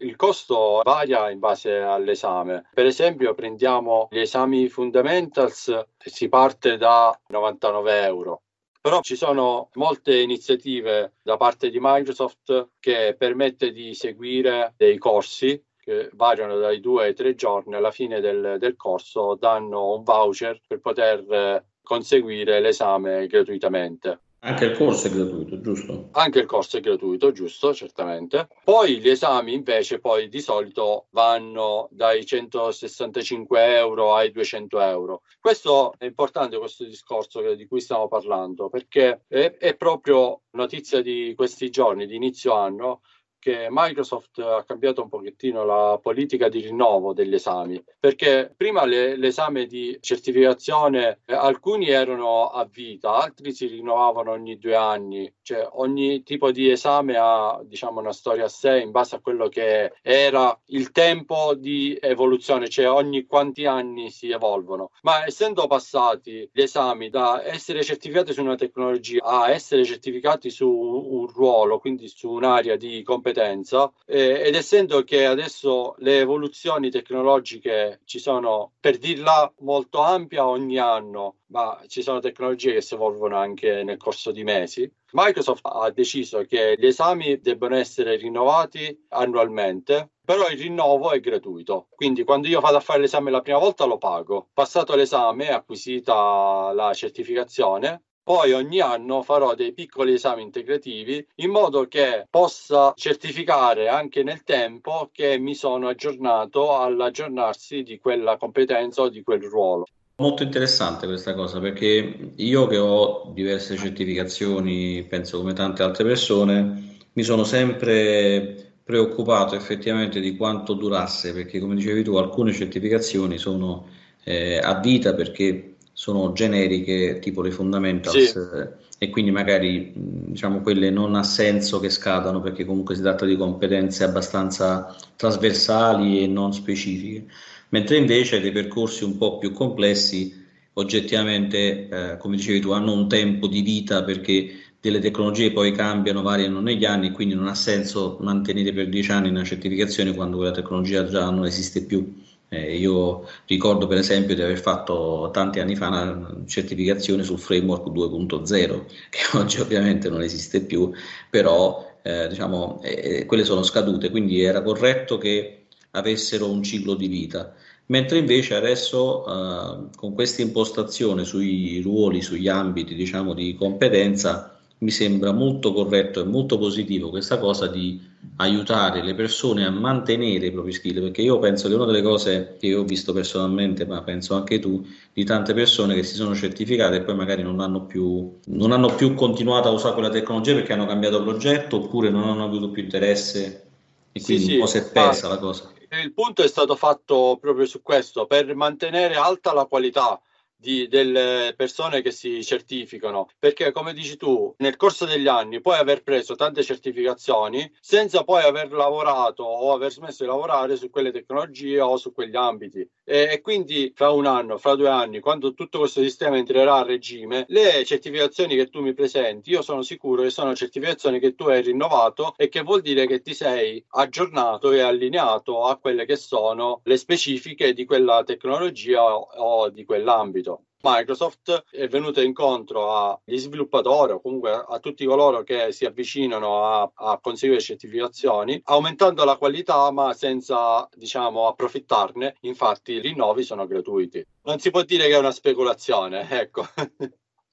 Il 0.00 0.14
costo 0.14 0.82
varia 0.84 1.30
in 1.30 1.38
base 1.38 1.78
all'esame. 1.78 2.68
Per 2.72 2.84
esempio, 2.84 3.34
prendiamo 3.34 4.08
gli 4.10 4.20
esami 4.20 4.68
fundamentals, 4.68 5.86
si 5.96 6.28
parte 6.28 6.76
da 6.76 7.18
99 7.28 8.02
euro. 8.04 8.42
Però 8.80 9.00
ci 9.00 9.16
sono 9.16 9.70
molte 9.74 10.18
iniziative 10.20 11.14
da 11.22 11.36
parte 11.36 11.68
di 11.68 11.78
Microsoft 11.80 12.70
che 12.78 13.14
permette 13.18 13.72
di 13.72 13.94
seguire 13.94 14.74
dei 14.76 14.98
corsi 14.98 15.62
che 15.78 16.10
variano 16.12 16.58
dai 16.58 16.80
due 16.80 17.06
ai 17.06 17.14
tre 17.14 17.34
giorni. 17.34 17.74
Alla 17.74 17.90
fine 17.90 18.20
del, 18.20 18.56
del 18.58 18.76
corso 18.76 19.34
danno 19.34 19.94
un 19.94 20.02
voucher 20.02 20.60
per 20.66 20.80
poter 20.80 21.64
conseguire 21.82 22.60
l'esame 22.60 23.26
gratuitamente. 23.26 24.20
Anche 24.40 24.66
il 24.66 24.76
corso 24.76 25.08
è 25.08 25.10
gratuito, 25.10 25.60
giusto? 25.60 26.08
Anche 26.12 26.38
il 26.38 26.46
corso 26.46 26.76
è 26.76 26.80
gratuito, 26.80 27.32
giusto, 27.32 27.74
certamente. 27.74 28.48
Poi 28.62 29.00
gli 29.00 29.08
esami 29.08 29.52
invece 29.52 29.98
poi 29.98 30.28
di 30.28 30.40
solito 30.40 31.06
vanno 31.10 31.88
dai 31.90 32.24
165 32.24 33.76
euro 33.76 34.14
ai 34.14 34.30
200 34.30 34.80
euro. 34.80 35.22
Questo 35.40 35.94
è 35.98 36.04
importante, 36.04 36.56
questo 36.56 36.84
discorso 36.84 37.54
di 37.54 37.66
cui 37.66 37.80
stiamo 37.80 38.06
parlando, 38.06 38.68
perché 38.68 39.22
è, 39.26 39.56
è 39.58 39.76
proprio 39.76 40.42
notizia 40.52 41.02
di 41.02 41.32
questi 41.34 41.68
giorni, 41.70 42.06
di 42.06 42.14
inizio 42.14 42.52
anno, 42.54 43.00
che 43.38 43.68
Microsoft 43.70 44.38
ha 44.38 44.64
cambiato 44.64 45.02
un 45.02 45.08
pochettino 45.08 45.64
la 45.64 45.98
politica 46.02 46.48
di 46.48 46.60
rinnovo 46.60 47.12
degli 47.12 47.34
esami, 47.34 47.82
perché 47.98 48.52
prima 48.56 48.84
le, 48.84 49.16
l'esame 49.16 49.66
di 49.66 49.96
certificazione 50.00 51.20
eh, 51.24 51.34
alcuni 51.34 51.88
erano 51.88 52.48
a 52.48 52.68
vita, 52.70 53.14
altri 53.14 53.52
si 53.52 53.66
rinnovavano 53.66 54.32
ogni 54.32 54.58
due 54.58 54.74
anni, 54.74 55.32
cioè 55.42 55.66
ogni 55.72 56.22
tipo 56.22 56.50
di 56.50 56.70
esame 56.70 57.16
ha 57.16 57.60
diciamo 57.64 58.00
una 58.00 58.12
storia 58.12 58.44
a 58.44 58.48
sé 58.48 58.80
in 58.80 58.90
base 58.90 59.16
a 59.16 59.20
quello 59.20 59.48
che 59.48 59.92
era 60.02 60.58
il 60.66 60.90
tempo 60.90 61.54
di 61.54 61.96
evoluzione, 62.00 62.68
cioè 62.68 62.90
ogni 62.90 63.26
quanti 63.26 63.66
anni 63.66 64.10
si 64.10 64.30
evolvono. 64.30 64.90
Ma 65.02 65.24
essendo 65.26 65.66
passati 65.66 66.48
gli 66.52 66.60
esami 66.60 67.08
da 67.08 67.44
essere 67.44 67.82
certificati 67.82 68.32
su 68.32 68.42
una 68.42 68.56
tecnologia 68.56 69.22
a 69.22 69.50
essere 69.50 69.84
certificati 69.84 70.50
su 70.50 70.68
un 70.68 71.26
ruolo, 71.26 71.78
quindi 71.78 72.08
su 72.08 72.30
un'area 72.30 72.76
di 72.76 73.02
competenza, 73.02 73.27
competenza 73.28 73.92
eh, 74.06 74.42
ed 74.46 74.54
essendo 74.54 75.02
che 75.04 75.26
adesso 75.26 75.94
le 75.98 76.20
evoluzioni 76.20 76.90
tecnologiche 76.90 78.00
ci 78.04 78.18
sono, 78.18 78.72
per 78.80 78.98
dirla 78.98 79.52
molto 79.60 80.00
ampia, 80.00 80.46
ogni 80.46 80.78
anno, 80.78 81.36
ma 81.46 81.80
ci 81.86 82.02
sono 82.02 82.20
tecnologie 82.20 82.72
che 82.74 82.80
si 82.80 82.94
evolvono 82.94 83.36
anche 83.36 83.82
nel 83.82 83.96
corso 83.96 84.32
di 84.32 84.44
mesi, 84.44 84.90
Microsoft 85.12 85.64
ha 85.64 85.90
deciso 85.90 86.42
che 86.44 86.76
gli 86.78 86.86
esami 86.86 87.40
debbano 87.40 87.76
essere 87.76 88.16
rinnovati 88.16 89.06
annualmente 89.08 90.10
però 90.28 90.46
il 90.50 90.58
rinnovo 90.58 91.12
è 91.12 91.20
gratuito. 91.20 91.86
Quindi 91.94 92.22
quando 92.22 92.48
io 92.48 92.60
vado 92.60 92.76
a 92.76 92.80
fare 92.80 93.00
l'esame 93.00 93.30
la 93.30 93.40
prima 93.40 93.56
volta 93.56 93.86
lo 93.86 93.96
pago. 93.96 94.50
Passato 94.52 94.94
l'esame, 94.94 95.48
acquisita 95.48 96.70
la 96.74 96.92
certificazione, 96.92 98.07
poi 98.28 98.52
ogni 98.52 98.78
anno 98.80 99.22
farò 99.22 99.54
dei 99.54 99.72
piccoli 99.72 100.12
esami 100.12 100.42
integrativi 100.42 101.26
in 101.36 101.48
modo 101.48 101.88
che 101.88 102.26
possa 102.28 102.92
certificare 102.94 103.88
anche 103.88 104.22
nel 104.22 104.42
tempo 104.42 105.08
che 105.10 105.38
mi 105.38 105.54
sono 105.54 105.88
aggiornato 105.88 106.76
all'aggiornarsi 106.76 107.82
di 107.82 107.98
quella 107.98 108.36
competenza 108.36 109.00
o 109.00 109.08
di 109.08 109.22
quel 109.22 109.40
ruolo. 109.44 109.86
Molto 110.16 110.42
interessante 110.42 111.06
questa 111.06 111.32
cosa 111.32 111.58
perché 111.58 112.32
io 112.36 112.66
che 112.66 112.76
ho 112.76 113.30
diverse 113.32 113.78
certificazioni, 113.78 115.02
penso 115.04 115.38
come 115.38 115.54
tante 115.54 115.82
altre 115.82 116.04
persone, 116.04 116.98
mi 117.14 117.22
sono 117.22 117.44
sempre 117.44 118.74
preoccupato 118.84 119.54
effettivamente 119.54 120.20
di 120.20 120.36
quanto 120.36 120.74
durasse 120.74 121.32
perché 121.32 121.58
come 121.60 121.76
dicevi 121.76 122.02
tu 122.04 122.16
alcune 122.16 122.52
certificazioni 122.52 123.38
sono 123.38 123.86
eh, 124.24 124.58
a 124.58 124.78
vita 124.80 125.14
perché 125.14 125.67
sono 125.98 126.32
generiche, 126.32 127.18
tipo 127.18 127.42
le 127.42 127.50
fundamentals, 127.50 128.30
sì. 128.30 128.38
eh, 128.38 128.68
e 128.98 129.10
quindi 129.10 129.32
magari 129.32 129.90
diciamo 129.96 130.60
quelle 130.60 130.90
non 130.90 131.16
ha 131.16 131.24
senso 131.24 131.80
che 131.80 131.90
scadano 131.90 132.40
perché 132.40 132.64
comunque 132.64 132.94
si 132.94 133.02
tratta 133.02 133.26
di 133.26 133.36
competenze 133.36 134.04
abbastanza 134.04 134.96
trasversali 135.16 136.22
e 136.22 136.28
non 136.28 136.52
specifiche, 136.52 137.24
mentre 137.70 137.96
invece 137.96 138.40
dei 138.40 138.52
percorsi 138.52 139.02
un 139.02 139.18
po' 139.18 139.38
più 139.38 139.50
complessi 139.50 140.40
oggettivamente, 140.74 141.88
eh, 141.88 142.16
come 142.18 142.36
dicevi 142.36 142.60
tu, 142.60 142.70
hanno 142.70 142.92
un 142.92 143.08
tempo 143.08 143.48
di 143.48 143.62
vita 143.62 144.04
perché 144.04 144.52
delle 144.80 145.00
tecnologie 145.00 145.50
poi 145.50 145.72
cambiano, 145.72 146.22
variano 146.22 146.60
negli 146.60 146.84
anni, 146.84 147.10
quindi 147.10 147.34
non 147.34 147.48
ha 147.48 147.56
senso 147.56 148.18
mantenere 148.20 148.72
per 148.72 148.88
dieci 148.88 149.10
anni 149.10 149.30
una 149.30 149.42
certificazione 149.42 150.14
quando 150.14 150.36
quella 150.36 150.52
tecnologia 150.52 151.04
già 151.06 151.28
non 151.28 151.44
esiste 151.44 151.84
più. 151.84 152.14
Eh, 152.50 152.78
io 152.78 153.26
ricordo 153.46 153.86
per 153.86 153.98
esempio 153.98 154.34
di 154.34 154.40
aver 154.40 154.58
fatto 154.58 155.28
tanti 155.32 155.60
anni 155.60 155.76
fa 155.76 155.88
una 155.88 156.34
certificazione 156.46 157.22
sul 157.22 157.38
framework 157.38 157.88
2.0, 157.88 158.84
che 159.10 159.36
oggi 159.36 159.60
ovviamente 159.60 160.08
non 160.08 160.22
esiste 160.22 160.62
più, 160.62 160.90
però 161.28 161.98
eh, 162.02 162.26
diciamo, 162.28 162.80
eh, 162.82 163.26
quelle 163.26 163.44
sono 163.44 163.62
scadute, 163.62 164.10
quindi 164.10 164.42
era 164.42 164.62
corretto 164.62 165.18
che 165.18 165.66
avessero 165.92 166.50
un 166.50 166.62
ciclo 166.62 166.94
di 166.94 167.08
vita. 167.08 167.54
Mentre 167.86 168.18
invece 168.18 168.54
adesso 168.54 169.26
eh, 169.26 169.88
con 169.96 170.14
questa 170.14 170.42
impostazione 170.42 171.24
sui 171.24 171.80
ruoli, 171.80 172.22
sugli 172.22 172.48
ambiti 172.48 172.94
diciamo, 172.94 173.34
di 173.34 173.54
competenza, 173.54 174.57
mi 174.78 174.90
sembra 174.90 175.32
molto 175.32 175.72
corretto 175.72 176.20
e 176.20 176.24
molto 176.24 176.56
positivo 176.56 177.10
questa 177.10 177.38
cosa 177.38 177.66
di 177.66 178.00
aiutare 178.36 179.02
le 179.02 179.14
persone 179.14 179.64
a 179.64 179.70
mantenere 179.70 180.46
i 180.46 180.52
propri 180.52 180.72
skill, 180.72 181.02
perché 181.02 181.22
io 181.22 181.38
penso 181.40 181.68
che 181.68 181.74
una 181.74 181.84
delle 181.84 182.02
cose 182.02 182.56
che 182.60 182.74
ho 182.74 182.84
visto 182.84 183.12
personalmente, 183.12 183.84
ma 183.86 184.02
penso 184.02 184.34
anche 184.36 184.60
tu, 184.60 184.86
di 185.12 185.24
tante 185.24 185.52
persone 185.52 185.94
che 185.94 186.04
si 186.04 186.14
sono 186.14 186.34
certificate 186.34 186.96
e 186.96 187.02
poi 187.02 187.16
magari 187.16 187.42
non 187.42 187.58
hanno 187.60 187.86
più, 187.86 188.38
non 188.46 188.70
hanno 188.70 188.94
più 188.94 189.14
continuato 189.14 189.68
a 189.68 189.72
usare 189.72 189.94
quella 189.94 190.10
tecnologia 190.10 190.54
perché 190.54 190.72
hanno 190.72 190.86
cambiato 190.86 191.22
progetto 191.22 191.76
oppure 191.76 192.10
non 192.10 192.28
hanno 192.28 192.44
avuto 192.44 192.70
più 192.70 192.82
interesse 192.82 193.66
e 194.12 194.22
quindi 194.22 194.44
sì, 194.44 194.52
un 194.54 194.60
po' 194.60 194.66
si 194.66 194.78
è 194.78 194.90
persa 194.90 195.28
la 195.28 195.38
cosa. 195.38 195.72
Il 196.02 196.12
punto 196.12 196.42
è 196.42 196.48
stato 196.48 196.76
fatto 196.76 197.38
proprio 197.40 197.66
su 197.66 197.82
questo, 197.82 198.26
per 198.26 198.54
mantenere 198.54 199.14
alta 199.14 199.52
la 199.52 199.64
qualità 199.64 200.20
di, 200.58 200.88
delle 200.88 201.54
persone 201.56 202.02
che 202.02 202.10
si 202.10 202.44
certificano, 202.44 203.28
perché 203.38 203.70
come 203.70 203.92
dici 203.92 204.16
tu, 204.16 204.52
nel 204.58 204.76
corso 204.76 205.06
degli 205.06 205.28
anni 205.28 205.60
puoi 205.60 205.78
aver 205.78 206.02
preso 206.02 206.34
tante 206.34 206.62
certificazioni 206.62 207.70
senza 207.80 208.24
poi 208.24 208.42
aver 208.42 208.72
lavorato 208.72 209.44
o 209.44 209.72
aver 209.72 209.92
smesso 209.92 210.24
di 210.24 210.30
lavorare 210.30 210.76
su 210.76 210.90
quelle 210.90 211.12
tecnologie 211.12 211.80
o 211.80 211.96
su 211.96 212.12
quegli 212.12 212.36
ambiti. 212.36 212.88
E, 213.10 213.40
quindi 213.40 213.90
fra 213.94 214.10
un 214.10 214.26
anno, 214.26 214.58
fra 214.58 214.74
due 214.74 214.90
anni, 214.90 215.20
quando 215.20 215.54
tutto 215.54 215.78
questo 215.78 216.02
sistema 216.02 216.36
entrerà 216.36 216.76
a 216.76 216.82
regime, 216.82 217.46
le 217.48 217.82
certificazioni 217.84 218.54
che 218.54 218.68
tu 218.68 218.82
mi 218.82 218.92
presenti, 218.92 219.50
io 219.50 219.62
sono 219.62 219.80
sicuro 219.80 220.22
che 220.22 220.28
sono 220.30 220.54
certificazioni 220.54 221.18
che 221.18 221.34
tu 221.34 221.44
hai 221.44 221.62
rinnovato 221.62 222.34
e 222.36 222.48
che 222.48 222.60
vuol 222.60 222.82
dire 222.82 223.06
che 223.06 223.22
ti 223.22 223.32
sei 223.32 223.82
aggiornato 223.92 224.72
e 224.72 224.80
allineato 224.80 225.64
a 225.64 225.78
quelle 225.78 226.04
che 226.04 226.16
sono 226.16 226.82
le 226.84 226.98
specifiche 226.98 227.72
di 227.72 227.86
quella 227.86 228.22
tecnologia 228.24 229.02
o, 229.02 229.20
o 229.20 229.70
di 229.70 229.84
quell'ambito. 229.86 230.64
Microsoft 230.82 231.64
è 231.70 231.88
venuta 231.88 232.22
incontro 232.22 233.20
agli 233.24 233.38
sviluppatori 233.38 234.12
o 234.12 234.20
comunque 234.20 234.52
a 234.52 234.78
tutti 234.78 235.04
coloro 235.04 235.42
che 235.42 235.72
si 235.72 235.84
avvicinano 235.84 236.64
a, 236.64 236.90
a 236.94 237.18
conseguire 237.20 237.60
certificazioni, 237.60 238.60
aumentando 238.64 239.24
la 239.24 239.36
qualità 239.36 239.90
ma 239.90 240.12
senza 240.12 240.88
diciamo 240.94 241.48
approfittarne. 241.48 242.36
Infatti 242.42 242.92
i 242.92 243.00
rinnovi 243.00 243.42
sono 243.42 243.66
gratuiti. 243.66 244.24
Non 244.42 244.58
si 244.58 244.70
può 244.70 244.82
dire 244.82 245.08
che 245.08 245.14
è 245.14 245.18
una 245.18 245.32
speculazione, 245.32 246.28
ecco. 246.30 246.66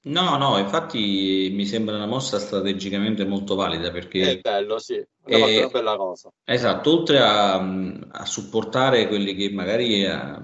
No, 0.06 0.36
no, 0.36 0.56
infatti 0.58 1.50
mi 1.52 1.66
sembra 1.66 1.96
una 1.96 2.06
mossa 2.06 2.38
strategicamente 2.38 3.24
molto 3.24 3.56
valida 3.56 3.90
perché... 3.90 4.38
È 4.38 4.40
bello, 4.40 4.78
sì, 4.78 5.04
è 5.24 5.34
una 5.34 5.68
bella 5.68 5.96
cosa. 5.96 6.32
Esatto, 6.44 6.92
oltre 6.92 7.18
a, 7.18 7.54
a 7.56 8.24
supportare 8.24 9.08
quelli 9.08 9.34
che 9.34 9.50
magari... 9.50 10.06
A, 10.06 10.40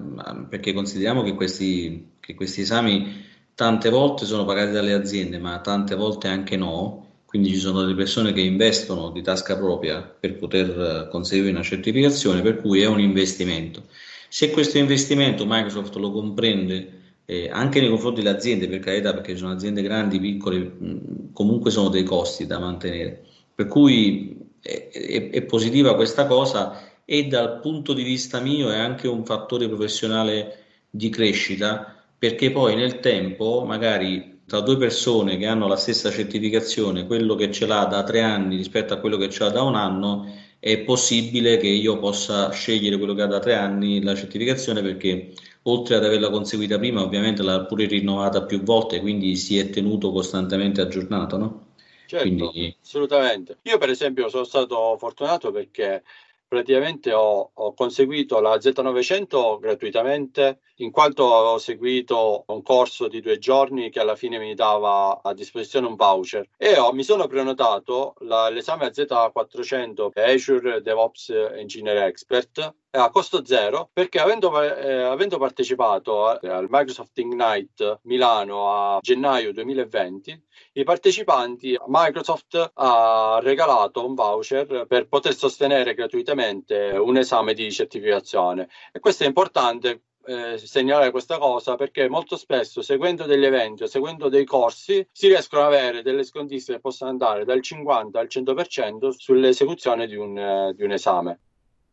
perché 0.49 0.73
consideriamo 0.73 1.23
che 1.23 1.33
questi, 1.33 2.12
che 2.25 2.35
questi 2.35 2.61
esami 2.61 3.21
tante 3.53 3.89
volte 3.89 4.25
sono 4.25 4.45
pagati 4.45 4.71
dalle 4.71 4.93
aziende, 4.93 5.39
ma 5.39 5.59
tante 5.59 5.93
volte 5.93 6.29
anche 6.29 6.55
no, 6.55 7.23
quindi 7.25 7.49
ci 7.49 7.57
sono 7.57 7.81
delle 7.81 7.95
persone 7.95 8.31
che 8.31 8.39
investono 8.39 9.09
di 9.09 9.21
tasca 9.21 9.57
propria 9.57 10.01
per 10.01 10.37
poter 10.37 11.09
conseguire 11.11 11.51
una 11.51 11.63
certificazione, 11.63 12.41
per 12.41 12.61
cui 12.61 12.81
è 12.81 12.87
un 12.87 13.01
investimento. 13.01 13.83
Se 14.29 14.51
questo 14.51 14.77
investimento 14.77 15.45
Microsoft 15.45 15.95
lo 15.95 16.11
comprende 16.11 17.01
eh, 17.25 17.49
anche 17.51 17.81
nei 17.81 17.89
confronti 17.89 18.21
delle 18.21 18.35
aziende, 18.35 18.69
per 18.69 18.79
carità, 18.79 19.13
perché 19.13 19.33
ci 19.33 19.39
sono 19.39 19.51
aziende 19.51 19.81
grandi, 19.81 20.19
piccole, 20.19 20.59
mh, 20.59 21.33
comunque 21.33 21.71
sono 21.71 21.89
dei 21.89 22.03
costi 22.03 22.45
da 22.45 22.57
mantenere. 22.57 23.23
Per 23.53 23.67
cui 23.67 24.37
è, 24.61 24.89
è, 24.91 25.29
è, 25.29 25.41
positiva 25.43 25.95
questa 25.95 26.25
cosa 26.25 27.01
e 27.03 27.27
dal 27.27 27.59
punto 27.59 27.93
di 27.93 28.03
vista 28.03 28.39
mio 28.39 28.71
è 28.71 28.77
anche 28.77 29.07
un 29.07 29.25
fattore 29.25 29.67
professionale 29.67 30.59
di 30.89 31.09
crescita, 31.09 32.02
perché 32.23 32.51
poi 32.51 32.73
nel 32.73 33.01
tempo 33.01 33.65
magari 33.65 34.43
tra 34.45 34.61
due 34.61 34.77
persone 34.77 35.35
che 35.35 35.45
hanno 35.45 35.67
la 35.67 35.75
stessa 35.75 36.09
certificazione, 36.09 37.05
quello 37.05 37.35
che 37.35 37.51
ce 37.51 37.65
l'ha 37.65 37.83
da 37.83 38.01
tre 38.03 38.21
anni 38.21 38.55
rispetto 38.55 38.93
a 38.93 38.97
quello 38.97 39.17
che 39.17 39.29
ce 39.29 39.43
l'ha 39.43 39.49
da 39.49 39.63
un 39.63 39.75
anno, 39.75 40.33
è 40.57 40.79
possibile 40.79 41.57
che 41.57 41.67
io 41.67 41.99
possa 41.99 42.49
scegliere 42.51 42.95
quello 42.95 43.13
che 43.13 43.23
ha 43.23 43.25
da 43.25 43.39
tre 43.39 43.55
anni 43.55 44.01
la 44.01 44.15
certificazione 44.15 44.81
perché 44.81 45.33
oltre 45.63 45.95
ad 45.95 46.05
averla 46.05 46.29
conseguita 46.29 46.79
prima, 46.79 47.03
ovviamente 47.03 47.43
l'ha 47.43 47.65
pure 47.65 47.87
rinnovata 47.87 48.43
più 48.43 48.63
volte, 48.63 49.01
quindi 49.01 49.35
si 49.35 49.57
è 49.57 49.69
tenuto 49.69 50.13
costantemente 50.13 50.79
aggiornato, 50.79 51.35
no? 51.35 51.65
Certo, 52.05 52.25
quindi... 52.25 52.73
assolutamente. 52.81 53.57
Io 53.63 53.77
per 53.77 53.89
esempio 53.89 54.29
sono 54.29 54.45
stato 54.45 54.95
fortunato 54.97 55.51
perché 55.51 56.03
praticamente 56.47 57.11
ho, 57.11 57.49
ho, 57.53 57.73
conseguito 57.73 58.39
la 58.39 58.55
Z900 58.55 59.59
gratuitamente 59.59 60.59
in 60.83 60.91
quanto 60.91 61.23
ho 61.23 61.57
seguito 61.57 62.43
un 62.47 62.61
corso 62.61 63.07
di 63.07 63.21
due 63.21 63.37
giorni 63.37 63.89
che 63.89 63.99
alla 63.99 64.15
fine 64.15 64.37
mi 64.37 64.53
dava 64.53 65.21
a 65.21 65.33
disposizione 65.33 65.87
un 65.87 65.95
voucher. 65.95 66.47
E 66.57 66.77
ho, 66.77 66.91
mi 66.93 67.03
sono 67.03 67.27
prenotato 67.27 68.15
la, 68.19 68.49
l'esame 68.49 68.85
a 68.85 68.89
Z400 68.89 70.09
Azure 70.13 70.81
DevOps 70.81 71.29
Engineer 71.29 72.03
Expert 72.03 72.75
a 72.95 73.09
costo 73.09 73.43
zero 73.43 73.89
perché 73.91 74.19
avendo, 74.19 74.61
eh, 74.61 75.01
avendo 75.01 75.39
partecipato 75.39 76.27
al 76.27 76.67
Microsoft 76.69 77.17
Ignite 77.17 77.99
Milano 78.03 78.71
a 78.71 78.99
gennaio 79.01 79.51
2020 79.51 80.43
i 80.73 80.83
partecipanti 80.83 81.75
Microsoft 81.87 82.71
ha 82.73 83.39
regalato 83.41 84.05
un 84.05 84.13
voucher 84.13 84.85
per 84.87 85.07
poter 85.07 85.35
sostenere 85.35 85.95
gratuitamente 85.95 86.89
un 86.89 87.17
esame 87.17 87.53
di 87.53 87.71
certificazione. 87.71 88.69
E 88.91 88.99
questo 88.99 89.23
è 89.23 89.27
importante 89.27 90.01
eh, 90.25 90.57
segnalare 90.57 91.11
questa 91.11 91.37
cosa 91.37 91.75
perché 91.75 92.07
molto 92.07 92.37
spesso 92.37 92.81
seguendo 92.81 93.25
degli 93.25 93.45
eventi 93.45 93.83
o 93.83 93.87
seguendo 93.87 94.29
dei 94.29 94.45
corsi 94.45 95.05
si 95.11 95.27
riescono 95.27 95.63
ad 95.63 95.73
avere 95.73 96.01
delle 96.01 96.23
scontistiche 96.23 96.77
che 96.77 96.81
possono 96.81 97.09
andare 97.09 97.45
dal 97.45 97.61
50 97.61 98.19
al 98.19 98.27
100% 98.29 99.09
sull'esecuzione 99.09 100.07
di 100.07 100.15
un, 100.15 100.37
eh, 100.37 100.73
di 100.75 100.83
un 100.83 100.91
esame. 100.91 101.39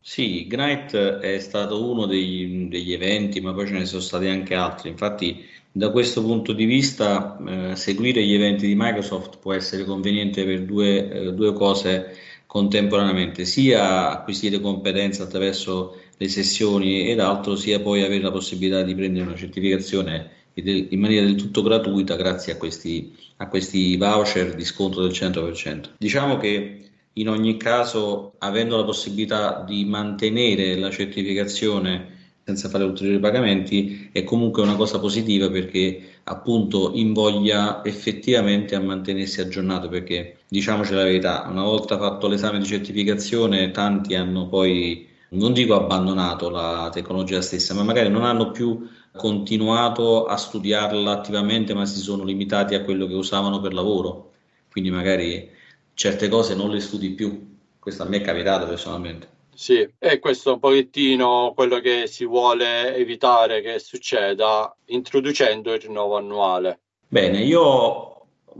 Sì, 0.03 0.47
Ignite 0.47 1.19
è 1.19 1.37
stato 1.39 1.87
uno 1.87 2.07
dei, 2.07 2.67
degli 2.67 2.91
eventi, 2.91 3.39
ma 3.39 3.53
poi 3.53 3.67
ce 3.67 3.73
ne 3.73 3.85
sono 3.85 4.01
stati 4.01 4.25
anche 4.27 4.55
altri. 4.55 4.89
Infatti, 4.89 5.45
da 5.71 5.91
questo 5.91 6.23
punto 6.23 6.53
di 6.53 6.65
vista, 6.65 7.37
eh, 7.71 7.75
seguire 7.75 8.23
gli 8.23 8.33
eventi 8.33 8.65
di 8.65 8.73
Microsoft 8.75 9.37
può 9.37 9.53
essere 9.53 9.83
conveniente 9.83 10.43
per 10.43 10.63
due, 10.63 11.11
eh, 11.11 11.33
due 11.33 11.53
cose 11.53 12.15
contemporaneamente, 12.47 13.45
sia 13.45 14.09
acquisire 14.09 14.59
competenze 14.59 15.21
attraverso 15.21 16.00
le 16.21 16.29
sessioni 16.29 17.09
ed 17.09 17.19
altro, 17.19 17.55
sia 17.55 17.79
poi 17.79 18.03
avere 18.03 18.21
la 18.21 18.31
possibilità 18.31 18.83
di 18.83 18.93
prendere 18.93 19.25
una 19.25 19.35
certificazione 19.35 20.29
in 20.53 20.99
maniera 20.99 21.25
del 21.25 21.33
tutto 21.33 21.63
gratuita 21.63 22.15
grazie 22.15 22.53
a 22.53 22.57
questi, 22.57 23.11
a 23.37 23.47
questi 23.47 23.97
voucher 23.97 24.53
di 24.53 24.63
sconto 24.63 25.01
del 25.01 25.13
100%. 25.13 25.93
Diciamo 25.97 26.37
che 26.37 26.89
in 27.13 27.27
ogni 27.27 27.57
caso, 27.57 28.35
avendo 28.37 28.77
la 28.77 28.83
possibilità 28.83 29.63
di 29.65 29.83
mantenere 29.85 30.75
la 30.75 30.91
certificazione 30.91 32.19
senza 32.43 32.69
fare 32.69 32.83
ulteriori 32.83 33.19
pagamenti, 33.19 34.09
è 34.11 34.23
comunque 34.23 34.61
una 34.61 34.75
cosa 34.75 34.99
positiva 34.99 35.49
perché 35.49 36.19
appunto 36.25 36.91
invoglia 36.93 37.83
effettivamente 37.83 38.75
a 38.75 38.79
mantenersi 38.79 39.41
aggiornato 39.41 39.89
perché 39.89 40.37
diciamoci 40.47 40.93
la 40.93 41.03
verità, 41.03 41.47
una 41.49 41.63
volta 41.63 41.97
fatto 41.97 42.27
l'esame 42.27 42.59
di 42.59 42.65
certificazione 42.65 43.71
tanti 43.71 44.13
hanno 44.13 44.47
poi 44.47 45.09
non 45.31 45.53
dico 45.53 45.75
abbandonato 45.75 46.49
la 46.49 46.89
tecnologia 46.91 47.41
stessa, 47.41 47.73
ma 47.73 47.83
magari 47.83 48.09
non 48.09 48.23
hanno 48.23 48.51
più 48.51 48.87
continuato 49.15 50.25
a 50.25 50.35
studiarla 50.35 51.11
attivamente, 51.11 51.73
ma 51.73 51.85
si 51.85 51.99
sono 51.99 52.23
limitati 52.23 52.75
a 52.75 52.83
quello 52.83 53.05
che 53.07 53.13
usavano 53.13 53.61
per 53.61 53.73
lavoro. 53.73 54.31
Quindi 54.69 54.89
magari 54.89 55.49
certe 55.93 56.27
cose 56.27 56.55
non 56.55 56.69
le 56.69 56.79
studi 56.79 57.11
più. 57.11 57.57
Questo 57.79 58.03
a 58.03 58.07
me 58.07 58.17
è 58.17 58.21
capitato 58.21 58.65
personalmente. 58.67 59.39
Sì, 59.53 59.87
e 59.99 60.19
questo 60.19 60.49
è 60.49 60.53
un 60.53 60.59
pochettino 60.59 61.53
quello 61.55 61.79
che 61.79 62.07
si 62.07 62.25
vuole 62.25 62.95
evitare 62.95 63.61
che 63.61 63.79
succeda 63.79 64.75
introducendo 64.85 65.73
il 65.73 65.81
rinnovo 65.81 66.17
annuale. 66.17 66.79
Bene, 67.07 67.41
io 67.43 68.10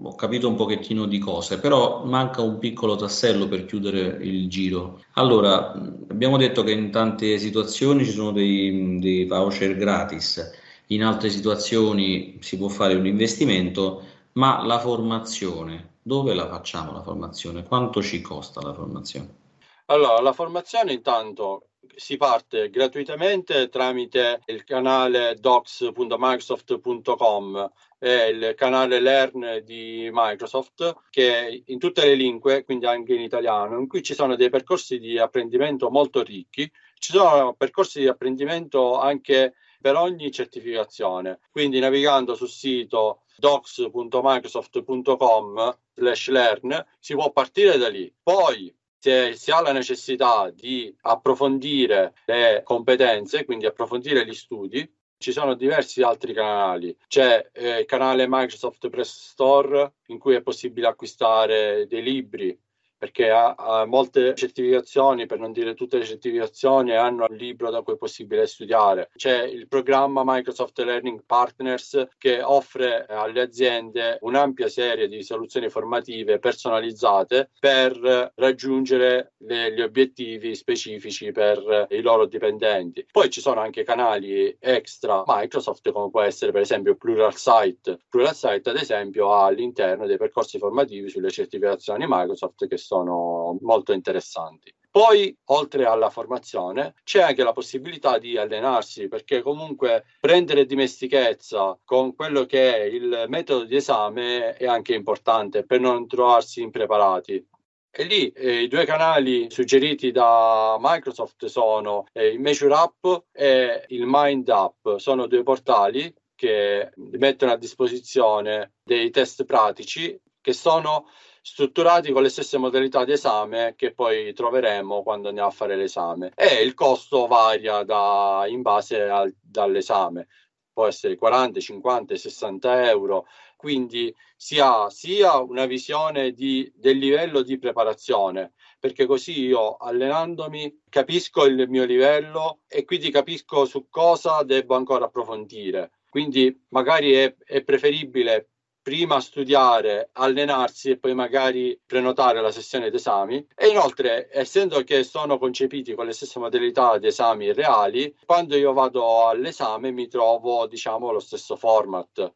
ho 0.04 0.16
capito 0.16 0.48
un 0.48 0.56
pochettino 0.56 1.06
di 1.06 1.20
cose, 1.20 1.60
però 1.60 2.04
manca 2.06 2.42
un 2.42 2.58
piccolo 2.58 2.96
tassello 2.96 3.48
per 3.48 3.66
chiudere 3.66 4.18
il 4.22 4.50
giro. 4.50 5.02
Allora, 5.14 5.72
abbiamo 5.72 6.38
detto 6.38 6.64
che 6.64 6.72
in 6.72 6.92
tante 6.92 7.38
situazioni 7.38 8.06
ci 8.06 8.12
sono 8.12 8.32
dei, 8.32 9.00
dei 9.00 9.26
voucher 9.26 9.76
gratis, 9.76 10.60
in 10.88 11.04
altre 11.04 11.30
situazioni 11.30 12.38
si 12.42 12.58
può 12.58 12.68
fare 12.68 12.96
un 12.96 13.06
investimento, 13.06 14.04
ma 14.34 14.66
la 14.66 14.80
formazione 14.80 15.90
dove 16.02 16.34
la 16.34 16.48
facciamo 16.48 16.92
la 16.92 17.04
formazione? 17.04 17.64
Quanto 17.64 18.02
ci 18.02 18.22
costa 18.22 18.62
la 18.62 18.74
formazione? 18.74 19.40
Allora, 19.86 20.22
la 20.22 20.34
formazione 20.34 20.94
intanto 20.94 21.68
si 21.96 22.18
parte 22.18 22.70
gratuitamente 22.70 23.70
tramite 23.70 24.42
il 24.46 24.64
canale 24.64 25.36
docs.microsoft.com 25.40 27.72
e 28.00 28.30
il 28.30 28.54
canale 28.56 29.00
Learn 29.00 29.62
di 29.64 30.10
Microsoft 30.12 30.96
che 31.10 31.64
in 31.66 31.80
tutte 31.80 32.06
le 32.06 32.16
lingue, 32.16 32.64
quindi 32.64 32.86
anche 32.86 33.14
in 33.14 33.22
italiano, 33.22 33.80
in 33.80 33.88
cui 33.88 34.02
ci 34.02 34.14
sono 34.14 34.36
dei 34.36 34.50
percorsi 34.50 35.00
di 35.00 35.18
apprendimento 35.20 35.90
molto 35.90 36.24
ricchi. 36.24 36.70
Ci 36.96 37.12
sono 37.12 37.54
percorsi 37.54 38.00
di 38.00 38.08
apprendimento 38.08 38.98
anche 39.00 39.54
per 39.80 39.96
ogni 39.96 40.32
certificazione. 40.32 41.40
Quindi 41.52 41.80
navigando 41.80 42.36
sul 42.36 42.50
sito 42.50 43.22
docs.microsoft.com 43.38 45.78
slash 45.94 46.30
learn 46.30 46.86
si 47.00 47.14
può 47.16 47.32
partire 47.32 47.78
da 47.78 47.90
lì. 47.90 48.14
Poi 48.22 48.74
se 49.02 49.34
si 49.36 49.50
ha 49.50 49.62
la 49.62 49.72
necessità 49.72 50.52
di 50.52 50.96
approfondire 51.02 52.14
le 52.26 52.62
competenze, 52.64 53.46
quindi 53.46 53.66
approfondire 53.66 54.24
gli 54.28 54.34
studi, 54.36 54.88
ci 55.18 55.32
sono 55.32 55.56
diversi 55.56 56.04
altri 56.04 56.34
canali. 56.34 56.96
C'è 57.08 57.50
eh, 57.52 57.80
il 57.80 57.86
canale 57.86 58.28
Microsoft 58.28 58.90
Press 58.90 59.32
Store 59.32 59.94
in 60.08 60.20
cui 60.20 60.36
è 60.36 60.44
possibile 60.44 60.88
acquistare 60.88 61.88
dei 61.88 62.04
libri 62.04 62.56
perché 63.02 63.32
ha, 63.32 63.56
ha, 63.58 63.86
molte 63.88 64.36
certificazioni, 64.36 65.26
per 65.26 65.40
non 65.40 65.52
dire 65.52 65.74
tutte 65.74 65.98
le 65.98 66.06
certificazioni, 66.06 66.96
hanno 66.96 67.26
un 67.28 67.36
libro 67.36 67.72
da 67.72 67.82
cui 67.82 67.94
è 67.94 67.98
possibile 67.98 68.46
studiare. 68.46 69.10
C'è 69.16 69.42
il 69.42 69.68
programma 69.68 70.22
Microsoft 70.24 70.78
Learning 70.78 71.24
Partners 71.26 72.10
che 72.20 72.44
offre 72.44 73.08
alle 73.08 73.42
aziende 73.42 74.20
un'ampia 74.22 74.68
serie 74.68 75.08
di 75.08 75.24
soluzioni 75.24 75.68
formative 75.70 76.38
personalizzate 76.38 77.50
per 77.60 78.34
raggiungere 78.36 79.34
le, 79.38 79.74
gli 79.74 79.82
obiettivi 79.82 80.54
specifici 80.54 81.32
per 81.32 81.88
i 81.90 82.02
loro 82.02 82.28
dipendenti. 82.28 83.04
Poi 83.12 83.32
ci 83.32 83.42
sono 83.42 83.62
anche 83.62 83.82
canali 83.84 84.56
extra 84.60 85.24
Microsoft 85.26 85.90
come 85.92 86.12
può 86.12 86.22
essere 86.22 86.52
per 86.52 86.62
esempio 86.62 86.96
Pluralsight. 86.96 87.98
Pluralsight 88.10 88.68
ad 88.68 88.78
esempio 88.78 89.34
ha 89.34 89.46
all'interno 89.46 90.06
dei 90.06 90.18
percorsi 90.18 90.60
formativi 90.60 91.10
sulle 91.10 91.32
certificazioni 91.32 92.06
Microsoft 92.08 92.68
che 92.68 92.78
sono 92.78 92.91
sono 92.92 93.58
molto 93.62 93.94
interessanti. 93.94 94.74
Poi, 94.90 95.34
oltre 95.46 95.86
alla 95.86 96.10
formazione, 96.10 96.96
c'è 97.06 97.22
anche 97.22 97.44
la 97.44 97.54
possibilità 97.54 98.18
di 98.18 98.38
allenarsi, 98.38 99.08
perché 99.08 99.42
comunque 99.42 100.04
prendere 100.20 100.66
dimestichezza 100.66 101.80
con 101.86 102.14
quello 102.14 102.46
che 102.46 102.76
è 102.76 102.82
il 102.82 103.24
metodo 103.30 103.64
di 103.64 103.78
esame 103.78 104.58
è 104.58 104.66
anche 104.66 104.94
importante 104.94 105.66
per 105.66 105.80
non 105.80 106.08
trovarsi 106.08 106.62
impreparati. 106.62 107.48
E 107.90 108.04
lì 108.04 108.30
eh, 108.32 108.64
i 108.64 108.68
due 108.68 108.84
canali 108.84 109.50
suggeriti 109.50 110.12
da 110.12 110.78
Microsoft 110.78 111.46
sono 111.46 112.08
eh, 112.12 112.28
il 112.28 112.42
Measure 112.42 112.74
Up 112.74 113.28
e 113.32 113.86
il 113.88 114.04
Mind 114.06 114.50
Up. 114.50 114.98
Sono 114.98 115.28
due 115.28 115.44
portali 115.44 116.14
che 116.36 116.92
mettono 116.96 117.54
a 117.54 117.58
disposizione 117.58 118.74
dei 118.84 119.10
test 119.10 119.46
pratici 119.46 120.20
che 120.42 120.54
sono 120.54 121.06
strutturati 121.42 122.12
con 122.12 122.22
le 122.22 122.30
stesse 122.30 122.58
modalità 122.58 123.04
di 123.04 123.14
esame 123.14 123.74
che 123.76 123.94
poi 123.94 124.34
troveremo 124.34 125.04
quando 125.04 125.30
andiamo 125.30 125.50
a 125.50 125.52
fare 125.52 125.76
l'esame. 125.76 126.32
E 126.36 126.62
il 126.64 126.74
costo 126.74 127.28
varia 127.28 127.84
da, 127.84 128.46
in 128.48 128.62
base 128.62 129.02
al, 129.02 129.36
dall'esame. 129.42 130.28
Può 130.72 130.88
essere 130.88 131.16
40, 131.16 131.60
50, 131.60 132.16
60 132.16 132.90
euro. 132.90 133.26
Quindi 133.58 134.14
si 134.36 134.60
ha 134.60 134.90
sia 134.90 135.38
una 135.38 135.66
visione 135.66 136.32
di, 136.32 136.72
del 136.76 136.98
livello 136.98 137.42
di 137.42 137.60
preparazione 137.60 138.54
perché 138.82 139.06
così 139.06 139.42
io 139.42 139.78
allenandomi 139.78 140.82
capisco 140.90 141.46
il 141.46 141.70
mio 141.70 141.86
livello 141.86 142.62
e 142.68 142.84
quindi 142.84 143.12
capisco 143.12 143.66
su 143.66 143.88
cosa 143.90 144.42
devo 144.42 144.74
ancora 144.76 145.06
approfondire. 145.06 145.92
Quindi 146.10 146.66
magari 146.70 147.14
è, 147.14 147.36
è 147.46 147.62
preferibile 147.62 148.50
prima 148.82 149.20
studiare, 149.20 150.10
allenarsi 150.14 150.90
e 150.90 150.98
poi 150.98 151.14
magari 151.14 151.80
prenotare 151.86 152.42
la 152.42 152.52
sessione 152.52 152.90
d'esami. 152.90 153.48
E 153.56 153.68
inoltre, 153.68 154.30
essendo 154.32 154.84
che 154.84 155.04
sono 155.04 155.38
concepiti 155.38 155.94
con 155.94 156.06
le 156.06 156.14
stesse 156.14 156.40
modalità 156.40 156.98
di 156.98 157.08
esami 157.08 157.54
reali, 157.54 158.14
quando 158.26 158.56
io 158.56 158.74
vado 158.74 159.28
all'esame 159.28 159.92
mi 159.92 160.08
trovo, 160.08 160.68
diciamo, 160.68 161.12
lo 161.12 161.20
stesso 161.20 161.56
format. 161.56 162.32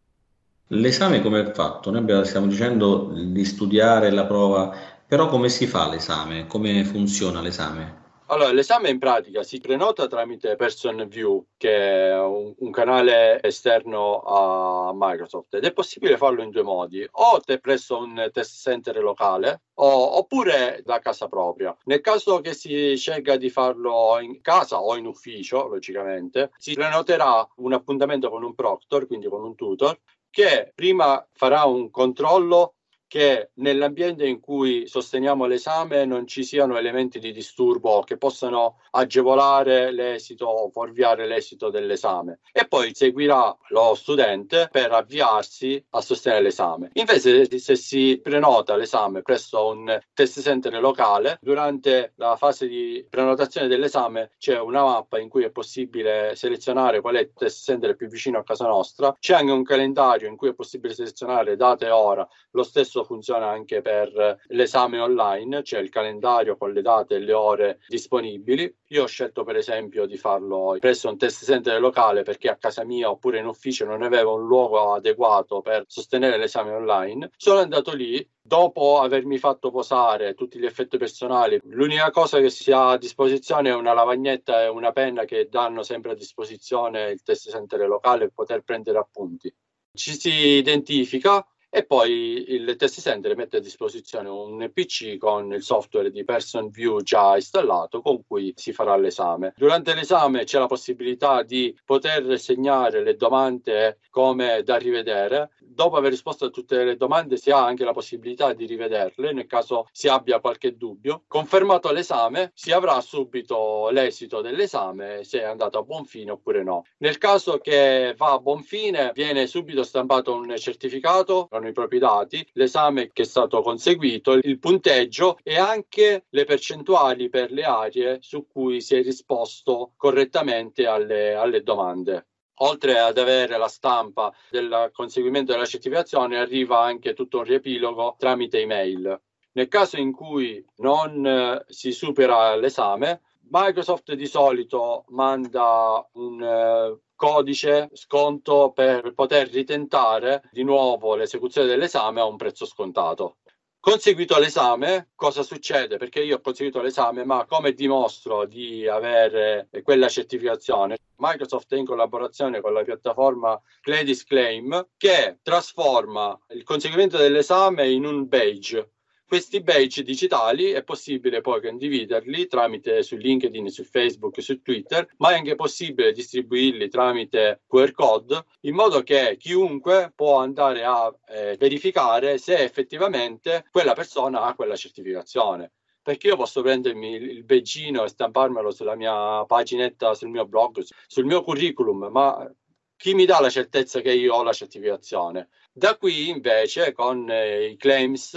L'esame 0.70 1.22
come 1.22 1.42
è 1.42 1.52
fatto? 1.52 1.92
Noi 1.92 2.26
stiamo 2.26 2.48
dicendo 2.48 3.12
di 3.14 3.46
studiare 3.46 4.10
la 4.10 4.26
prova, 4.26 4.76
però 5.08 5.28
come 5.28 5.50
si 5.50 5.68
fa 5.68 5.88
l'esame? 5.88 6.48
Come 6.48 6.84
funziona 6.84 7.42
l'esame? 7.42 8.05
Allora, 8.28 8.52
l'esame 8.52 8.90
in 8.90 8.98
pratica 8.98 9.44
si 9.44 9.60
prenota 9.60 10.08
tramite 10.08 10.56
Person 10.56 11.06
View, 11.08 11.46
che 11.58 12.08
è 12.10 12.20
un, 12.20 12.56
un, 12.58 12.72
canale 12.72 13.40
esterno 13.44 14.22
a 14.22 14.92
Microsoft, 14.96 15.54
ed 15.54 15.64
è 15.64 15.72
possibile 15.72 16.18
farlo 16.18 16.42
in 16.42 16.50
due 16.50 16.64
modi, 16.64 17.08
o 17.08 17.40
presso 17.62 18.00
un 18.00 18.28
test 18.34 18.60
center 18.60 18.98
locale, 18.98 19.66
o, 19.76 20.18
oppure 20.18 20.82
da 20.84 20.98
casa 20.98 21.28
propria. 21.28 21.78
Nel 21.84 22.02
caso 22.02 22.42
che 22.42 22.56
si 22.56 22.96
scelga 22.98 23.36
di 23.38 23.52
farlo 23.52 24.18
in 24.20 24.42
casa 24.42 24.82
o 24.82 24.96
in 24.96 25.06
ufficio, 25.06 25.68
logicamente, 25.68 26.50
si 26.58 26.74
prenoterà 26.74 27.48
un 27.58 27.74
appuntamento 27.74 28.32
con 28.32 28.44
un 28.44 28.56
proctor, 28.56 29.06
quindi 29.06 29.28
con 29.28 29.44
un 29.44 29.54
tutor, 29.54 30.00
che 30.32 30.72
prima 30.74 31.26
farà 31.32 31.64
un 31.64 31.90
controllo 31.92 32.75
che 33.08 33.52
nell'ambiente 33.56 34.26
in 34.26 34.40
cui 34.40 34.88
sosteniamo 34.88 35.46
l'esame 35.46 36.06
non 36.06 36.28
ci 36.28 36.44
siano 36.44 36.78
elementi 36.78 37.20
di 37.20 37.32
disturbo 37.32 38.02
che 38.02 38.18
possano 38.18 38.80
agevolare 38.92 39.92
l'esito 39.92 40.46
o 40.46 40.70
fuorviare 40.70 41.28
l'esito 41.28 41.70
dell'esame 41.70 42.40
e 42.52 42.68
poi 42.68 42.94
seguirà 42.94 43.56
lo 43.70 43.96
studente 43.96 44.70
per 44.72 44.92
avviarsi 44.92 45.84
a 45.92 46.02
sostenere 46.02 46.42
l'esame. 46.42 46.90
Invece 46.94 47.58
se 47.60 47.76
si 47.76 48.20
prenota 48.22 48.76
l'esame 48.76 49.22
presso 49.22 49.68
un 49.68 50.00
test 50.14 50.42
center 50.42 50.80
locale, 50.80 51.38
durante 51.42 52.14
la 52.16 52.36
fase 52.36 52.68
di 52.68 53.06
prenotazione 53.10 53.68
dell'esame 53.68 54.32
c'è 54.38 54.60
una 54.60 54.84
mappa 54.84 55.20
in 55.20 55.30
cui 55.30 55.44
è 55.44 55.52
possibile 55.52 56.36
selezionare 56.36 57.02
qual 57.02 57.16
è 57.16 57.22
il 57.22 57.32
test 57.34 57.64
center 57.64 57.96
più 57.96 58.08
vicino 58.08 58.40
a 58.40 58.44
casa 58.44 58.68
nostra, 58.68 59.16
c'è 59.20 59.36
anche 59.36 59.52
un 59.52 59.64
calendario 59.64 60.28
in 60.28 60.36
cui 60.36 60.50
è 60.50 60.54
possibile 60.54 60.94
selezionare 60.94 61.56
data 61.56 61.86
e 61.86 61.92
ora, 61.92 62.28
lo 62.52 62.64
stesso 62.64 62.95
stesso 62.96 63.04
funziona 63.04 63.50
anche 63.50 63.82
per 63.82 64.40
l'esame 64.48 65.00
online, 65.00 65.62
c'è 65.62 65.80
il 65.80 65.90
calendario 65.90 66.56
con 66.56 66.72
le 66.72 66.82
date 66.82 67.16
e 67.16 67.20
le 67.20 67.34
ore 67.34 67.80
disponibili. 67.88 68.74
Io 68.90 69.04
ho 69.04 69.08
scelto 69.08 69.44
per 69.44 69.58
esempio 69.58 70.06
di 70.06 70.16
farlo 70.16 70.78
presso 70.80 71.10
un 71.10 71.18
test 71.18 71.44
center 71.44 71.80
locale 71.82 72.24
perché 72.24 72.50
a 72.50 72.56
casa 72.56 72.86
mia 72.86 73.10
oppure 73.10 73.40
in 73.40 73.48
ufficio 73.48 73.86
non 73.86 74.02
avevo 74.02 74.36
un 74.36 74.46
luogo 74.46 74.94
adeguato 74.94 75.62
per 75.62 75.84
sostenere 75.88 76.38
l'esame 76.38 76.72
online. 76.72 77.32
Sono 77.36 77.60
andato 77.60 77.94
lì, 77.94 78.26
dopo 78.42 79.00
avermi 79.00 79.38
fatto 79.38 79.72
posare 79.72 80.34
tutti 80.36 80.58
gli 80.58 80.66
effetti 80.66 80.98
personali, 80.98 81.60
l'unica 81.64 82.12
cosa 82.12 82.40
che 82.40 82.50
si 82.50 82.72
ha 82.72 82.92
a 82.92 82.98
disposizione 82.98 83.70
è 83.70 83.74
una 83.74 83.94
lavagnetta 83.94 84.64
e 84.64 84.68
una 84.68 84.92
penna 84.92 85.26
che 85.26 85.48
danno 85.50 85.84
sempre 85.84 86.12
a 86.12 86.16
disposizione 86.16 87.10
il 87.10 87.24
test 87.24 87.50
center 87.50 87.88
locale 87.88 88.20
per 88.20 88.32
poter 88.34 88.62
prendere 88.62 89.00
appunti. 89.00 89.54
Ci 89.96 90.20
si 90.20 90.30
identifica, 90.30 91.46
e 91.76 91.84
poi 91.84 92.54
il 92.54 92.78
test 92.78 93.02
center 93.02 93.36
mette 93.36 93.58
a 93.58 93.60
disposizione 93.60 94.30
un 94.30 94.72
PC 94.74 95.18
con 95.18 95.52
il 95.52 95.62
software 95.62 96.10
di 96.10 96.24
Person 96.24 96.70
View 96.70 97.02
già 97.02 97.36
installato 97.36 98.00
con 98.00 98.26
cui 98.26 98.54
si 98.56 98.72
farà 98.72 98.96
l'esame. 98.96 99.54
Durante 99.58 99.94
l'esame 99.94 100.46
c'è 100.46 100.58
la 100.58 100.68
possibilità 100.68 101.44
di 101.44 101.78
poter 101.84 102.40
segnare 102.40 103.04
le 103.04 103.18
domande 103.18 104.00
come 104.10 104.64
da 104.64 104.78
rivedere. 104.78 105.50
Dopo 105.60 105.98
aver 105.98 106.12
risposto 106.12 106.46
a 106.46 106.50
tutte 106.50 106.86
le 106.86 106.96
domande 106.96 107.36
si 107.36 107.52
ha 107.52 107.66
anche 107.66 107.84
la 107.84 107.92
possibilità 107.92 108.54
di 108.54 108.66
rivederle 108.66 109.34
nel 109.34 109.46
caso 109.46 109.90
si 109.92 110.08
abbia 110.08 110.40
qualche 110.40 110.78
dubbio. 110.78 111.24
Confermato 111.28 111.92
l'esame 111.92 112.52
si 112.54 112.72
avrà 112.72 113.02
subito 113.02 113.90
l'esito 113.90 114.40
dell'esame 114.40 115.26
se 115.26 115.42
è 115.42 115.44
andato 115.44 115.78
a 115.78 115.84
buon 115.84 116.06
fine 116.06 116.32
oppure 116.32 116.64
no. 116.64 116.86
Nel 117.00 117.18
caso 117.18 117.58
che 117.58 118.14
va 118.16 118.32
a 118.32 118.40
buon 118.40 118.64
fine 118.64 119.12
viene 119.14 119.46
subito 119.46 119.84
stampato 119.84 120.34
un 120.34 120.56
certificato 120.58 121.48
con 121.50 121.65
i 121.68 121.74
propri 121.74 122.00
dati, 122.00 122.48
l'esame 122.54 123.12
che 123.12 123.24
è 123.24 123.26
stato 123.26 123.62
conseguito, 123.62 124.34
il 124.34 124.60
punteggio 124.60 125.38
e 125.44 125.58
anche 125.58 126.26
le 126.30 126.44
percentuali 126.46 127.30
per 127.30 127.52
le 127.52 127.64
aree 127.64 128.18
su 128.22 128.48
cui 128.48 128.82
si 128.82 128.96
è 128.96 129.02
risposto 129.02 129.94
correttamente 129.96 130.86
alle, 130.88 131.34
alle 131.34 131.62
domande 131.64 132.28
oltre 132.60 133.00
ad 133.00 133.18
avere 133.18 133.58
la 133.58 133.68
stampa 133.68 134.34
del 134.50 134.90
conseguimento 134.94 135.52
della 135.52 135.66
certificazione, 135.66 136.38
arriva 136.38 136.82
anche 136.82 137.14
tutto 137.14 137.40
un 137.40 137.44
riepilogo 137.44 138.16
tramite 138.18 138.62
email. 138.62 139.20
Nel 139.54 139.68
caso 139.68 139.98
in 139.98 140.12
cui 140.12 140.64
non 140.78 141.26
eh, 141.26 141.66
si 141.68 141.92
supera 141.92 142.56
l'esame, 142.56 143.22
Microsoft 143.50 144.14
di 144.14 144.26
solito 144.26 145.06
manda 145.10 146.08
un 146.14 146.42
eh, 146.42 147.00
codice 147.16 147.90
sconto 147.94 148.72
per 148.72 149.14
poter 149.14 149.50
ritentare 149.50 150.50
di 150.52 150.64
nuovo 150.64 151.16
l'esecuzione 151.16 151.68
dell'esame 151.68 152.22
a 152.22 152.26
un 152.26 152.38
prezzo 152.38 152.66
scontato. 152.66 153.38
Conseguito 153.80 154.40
l'esame, 154.40 155.12
cosa 155.14 155.44
succede? 155.44 155.98
Perché 155.98 156.24
io 156.24 156.38
ho 156.38 156.42
conseguito 156.42 156.82
l'esame, 156.82 157.24
ma 157.24 157.46
come 157.46 157.74
dimostro 157.74 158.48
di 158.48 158.88
avere 158.88 159.70
quella 159.84 160.10
certificazione? 160.10 160.98
Microsoft 161.18 161.72
è 161.74 161.78
in 161.78 161.86
collaborazione 161.86 162.62
con 162.62 162.74
la 162.74 162.84
piattaforma 162.84 163.62
Cledis 163.82 164.24
Claim 164.26 164.88
che 164.98 165.38
trasforma 165.44 166.38
il 166.50 166.64
conseguimento 166.64 167.18
dell'esame 167.18 167.88
in 167.90 168.06
un 168.06 168.28
badge 168.28 168.95
questi 169.28 169.62
badge 169.62 170.04
digitali 170.04 170.72
è 170.72 170.84
possibile 170.84 171.42
poi 171.42 171.62
condividerli 171.62 172.48
tramite 172.48 173.02
su 173.04 173.16
LinkedIn, 173.16 173.70
su 173.70 173.84
Facebook, 173.84 174.42
su 174.42 174.62
Twitter, 174.62 175.08
ma 175.18 175.32
è 175.32 175.36
anche 175.36 175.56
possibile 175.56 176.12
distribuirli 176.12 176.90
tramite 176.90 177.62
QR 177.68 177.92
code 177.92 178.46
in 178.62 178.76
modo 178.76 179.02
che 179.02 179.36
chiunque 179.38 180.12
può 180.16 180.40
andare 180.40 180.84
a 180.84 181.14
eh, 181.28 181.56
verificare 181.58 182.38
se 182.38 182.58
effettivamente 182.58 183.66
quella 183.72 183.94
persona 183.94 184.44
ha 184.44 184.56
quella 184.56 184.76
certificazione 184.76 185.72
perché 186.06 186.28
io 186.28 186.36
posso 186.36 186.62
prendermi 186.62 187.14
il 187.14 187.44
beggino 187.44 188.04
e 188.04 188.10
stamparmelo 188.10 188.70
sulla 188.70 188.94
mia 188.94 189.44
paginetta, 189.46 190.14
sul 190.14 190.30
mio 190.30 190.46
blog, 190.46 190.86
sul 191.08 191.26
mio 191.26 191.42
curriculum, 191.42 192.10
ma 192.12 192.48
chi 192.96 193.16
mi 193.16 193.26
dà 193.26 193.40
la 193.40 193.50
certezza 193.50 194.02
che 194.02 194.14
io 194.14 194.36
ho 194.36 194.44
la 194.44 194.54
certificazione? 194.54 195.50
Da 195.74 195.98
qui 195.98 196.30
invece 196.30 196.92
con 196.94 197.28
eh, 197.28 197.70
i 197.70 197.76
claims 197.76 198.36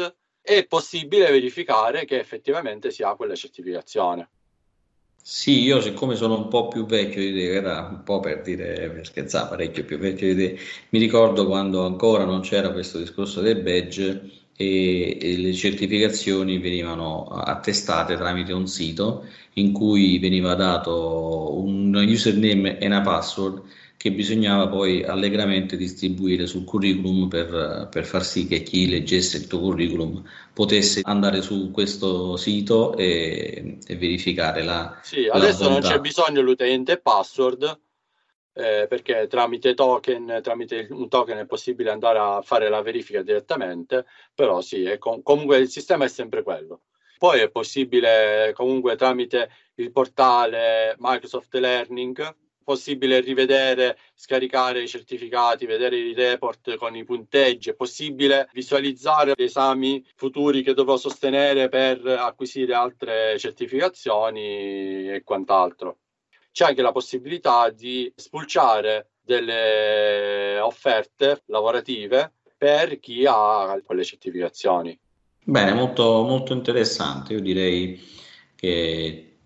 è 0.57 0.67
possibile 0.67 1.31
verificare 1.31 2.07
che 2.07 2.19
effettivamente 2.19 2.91
si 2.91 3.03
ha 3.03 3.15
quella 3.15 3.35
certificazione. 3.35 4.29
Sì, 5.21 5.61
io 5.61 5.83
siccome 5.83 6.17
sono 6.17 6.39
un 6.39 6.49
po' 6.49 6.69
più 6.69 6.87
vecchio 6.87 7.21
di 7.21 7.35
te, 7.35 7.53
era 7.53 7.87
un 7.91 8.03
po' 8.03 8.19
per 8.21 8.41
dire, 8.41 8.89
per 8.89 9.05
scherzare, 9.05 9.49
parecchio 9.51 9.85
più 9.85 9.99
vecchio 9.99 10.35
di 10.35 10.55
te, 10.55 10.59
mi 10.89 10.99
ricordo 10.99 11.47
quando 11.47 11.85
ancora 11.85 12.25
non 12.25 12.41
c'era 12.41 12.73
questo 12.73 12.99
discorso 12.99 13.43
del 13.43 13.61
badge 13.61 14.38
e, 14.61 15.17
e 15.21 15.37
le 15.37 15.53
certificazioni 15.53 16.59
venivano 16.59 17.27
attestate 17.29 18.17
tramite 18.17 18.53
un 18.53 18.67
sito 18.67 19.25
in 19.53 19.71
cui 19.73 20.19
veniva 20.19 20.57
dato 20.57 21.57
un 21.57 21.95
username 21.95 22.79
e 22.79 22.87
una 22.87 23.01
password 23.01 23.63
che 23.97 24.11
bisognava 24.11 24.67
poi 24.67 25.05
allegramente 25.05 25.77
distribuire 25.77 26.47
sul 26.47 26.65
curriculum 26.65 27.29
per, 27.29 27.89
per, 27.89 28.05
far 28.05 28.25
sì 28.25 28.49
che 28.49 28.65
chi 28.65 28.89
leggesse 28.89 29.37
il 29.37 29.47
tuo 29.47 29.61
curriculum 29.61 30.25
potesse 30.53 31.03
andare 31.05 31.41
su 31.41 31.71
questo 31.71 32.37
sito 32.37 32.97
e, 32.97 33.79
e 33.87 33.97
verificare 33.97 34.63
la. 34.65 34.99
Sì, 35.03 35.25
la 35.25 35.35
adesso 35.35 35.69
bontà. 35.69 35.81
non 35.81 35.81
c'è 35.81 36.01
bisogno 36.01 36.41
l'utente 36.41 36.99
password. 36.99 37.81
Eh, 38.59 38.89
perché 38.89 39.29
tramite 39.29 39.75
token, 39.75 40.41
tramite 40.43 40.89
un 40.91 41.09
token 41.09 41.39
è 41.39 41.47
possibile 41.47 41.91
andare 41.91 42.19
a 42.19 42.43
fare 42.43 42.69
la 42.69 42.83
verifica 42.83 43.23
direttamente, 43.23 44.05
però 44.35 44.61
sì, 44.61 44.97
com- 44.99 45.23
comunque 45.23 45.59
il 45.59 45.69
sistema 45.69 46.07
è 46.07 46.09
sempre 46.09 46.43
quello. 46.43 46.81
Poi 47.19 47.39
è 47.39 47.51
possibile 47.51 48.53
comunque 48.55 48.97
tramite 48.97 49.49
il 49.77 49.93
portale 49.93 50.97
Microsoft 50.99 51.55
Learning 51.55 52.35
possibile 52.65 53.21
rivedere, 53.21 53.97
scaricare 54.15 54.83
i 54.83 54.89
certificati, 54.89 55.65
vedere 55.65 55.97
i 55.97 56.13
report 56.13 56.75
con 56.77 56.97
i 56.97 57.05
punteggi, 57.05 57.71
è 57.71 57.75
possibile 57.75 58.51
visualizzare 58.53 59.35
gli 59.37 59.45
esami 59.45 60.05
futuri 60.17 60.63
che 60.63 60.75
dovrò 60.75 60.97
sostenere 60.97 61.69
per 61.69 62.05
acquisire 62.07 62.75
altre 62.75 63.39
certificazioni 63.39 65.11
e 65.11 65.23
quant'altro. 65.25 65.99
C'è 66.59 66.65
anche 66.65 66.83
la 66.83 66.91
possibilità 66.91 67.71
di 67.71 68.13
spulciare 68.17 69.11
delle 69.25 70.59
offerte 70.59 71.45
lavorative 71.47 72.33
per 72.57 72.99
chi 72.99 73.25
ha 73.29 73.81
quelle 73.85 74.03
certificazioni. 74.03 74.99
Bene, 75.45 75.73
molto, 75.73 76.25
molto 76.25 76.53
interessante. 76.55 77.35
Io 77.35 77.41
direi 77.41 77.97
che 78.57 79.37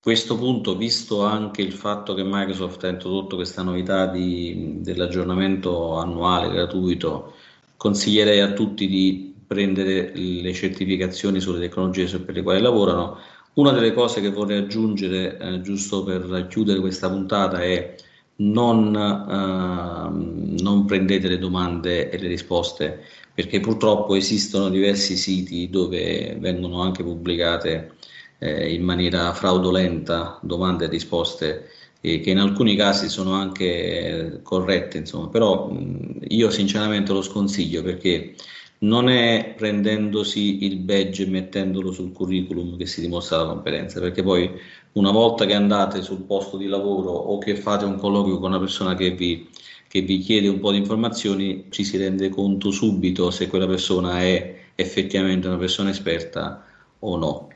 questo 0.00 0.38
punto, 0.38 0.74
visto 0.74 1.22
anche 1.22 1.60
il 1.60 1.74
fatto 1.74 2.14
che 2.14 2.24
Microsoft 2.24 2.82
ha 2.84 2.88
introdotto 2.88 3.36
questa 3.36 3.60
novità 3.60 4.06
di, 4.06 4.76
dell'aggiornamento 4.78 5.98
annuale 5.98 6.50
gratuito, 6.50 7.34
consiglierei 7.76 8.40
a 8.40 8.54
tutti 8.54 8.86
di 8.86 9.34
prendere 9.46 10.14
le 10.14 10.52
certificazioni 10.54 11.40
sulle 11.40 11.60
tecnologie 11.60 12.18
per 12.20 12.34
le 12.34 12.42
quali 12.42 12.62
lavorano. 12.62 13.18
Una 13.54 13.70
delle 13.70 13.92
cose 13.92 14.20
che 14.20 14.30
vorrei 14.30 14.58
aggiungere, 14.58 15.38
eh, 15.38 15.60
giusto 15.60 16.02
per 16.02 16.46
chiudere 16.48 16.80
questa 16.80 17.08
puntata, 17.08 17.62
è 17.62 17.94
non, 18.36 18.94
eh, 18.96 20.60
non 20.62 20.84
prendete 20.86 21.28
le 21.28 21.38
domande 21.38 22.10
e 22.10 22.18
le 22.18 22.26
risposte, 22.26 23.04
perché 23.32 23.60
purtroppo 23.60 24.16
esistono 24.16 24.68
diversi 24.70 25.16
siti 25.16 25.70
dove 25.70 26.36
vengono 26.40 26.82
anche 26.82 27.04
pubblicate 27.04 27.92
eh, 28.38 28.72
in 28.74 28.82
maniera 28.82 29.32
fraudolenta 29.34 30.38
domande 30.42 30.86
e 30.86 30.88
risposte 30.88 31.68
che 32.00 32.22
in 32.26 32.38
alcuni 32.38 32.76
casi 32.76 33.08
sono 33.08 33.32
anche 33.32 34.40
corrette, 34.42 34.98
insomma, 34.98 35.28
però 35.28 35.74
io 36.28 36.50
sinceramente 36.50 37.12
lo 37.12 37.22
sconsiglio 37.22 37.82
perché 37.82 38.34
non 38.78 39.08
è 39.08 39.54
prendendosi 39.56 40.64
il 40.64 40.76
badge 40.76 41.22
e 41.24 41.26
mettendolo 41.26 41.92
sul 41.92 42.12
curriculum 42.12 42.76
che 42.76 42.86
si 42.86 43.00
dimostra 43.00 43.38
la 43.38 43.46
competenza, 43.46 44.00
perché 44.00 44.22
poi 44.22 44.50
una 44.92 45.10
volta 45.10 45.46
che 45.46 45.54
andate 45.54 46.02
sul 46.02 46.22
posto 46.22 46.56
di 46.56 46.66
lavoro 46.66 47.10
o 47.10 47.38
che 47.38 47.56
fate 47.56 47.84
un 47.84 47.96
colloquio 47.96 48.38
con 48.38 48.50
una 48.50 48.58
persona 48.58 48.94
che 48.94 49.12
vi, 49.12 49.48
che 49.88 50.02
vi 50.02 50.18
chiede 50.18 50.48
un 50.48 50.60
po' 50.60 50.70
di 50.70 50.78
informazioni, 50.78 51.66
ci 51.70 51.84
si 51.84 51.96
rende 51.96 52.28
conto 52.28 52.70
subito 52.70 53.30
se 53.30 53.48
quella 53.48 53.66
persona 53.66 54.20
è 54.20 54.62
effettivamente 54.74 55.46
una 55.46 55.56
persona 55.56 55.90
esperta 55.90 56.64
o 56.98 57.16
no 57.16 57.48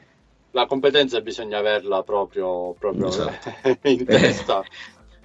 la 0.53 0.67
competenza 0.67 1.21
bisogna 1.21 1.59
averla 1.59 2.03
proprio, 2.03 2.75
proprio 2.79 3.09
esatto. 3.09 3.53
in 3.89 4.05
testa. 4.05 4.65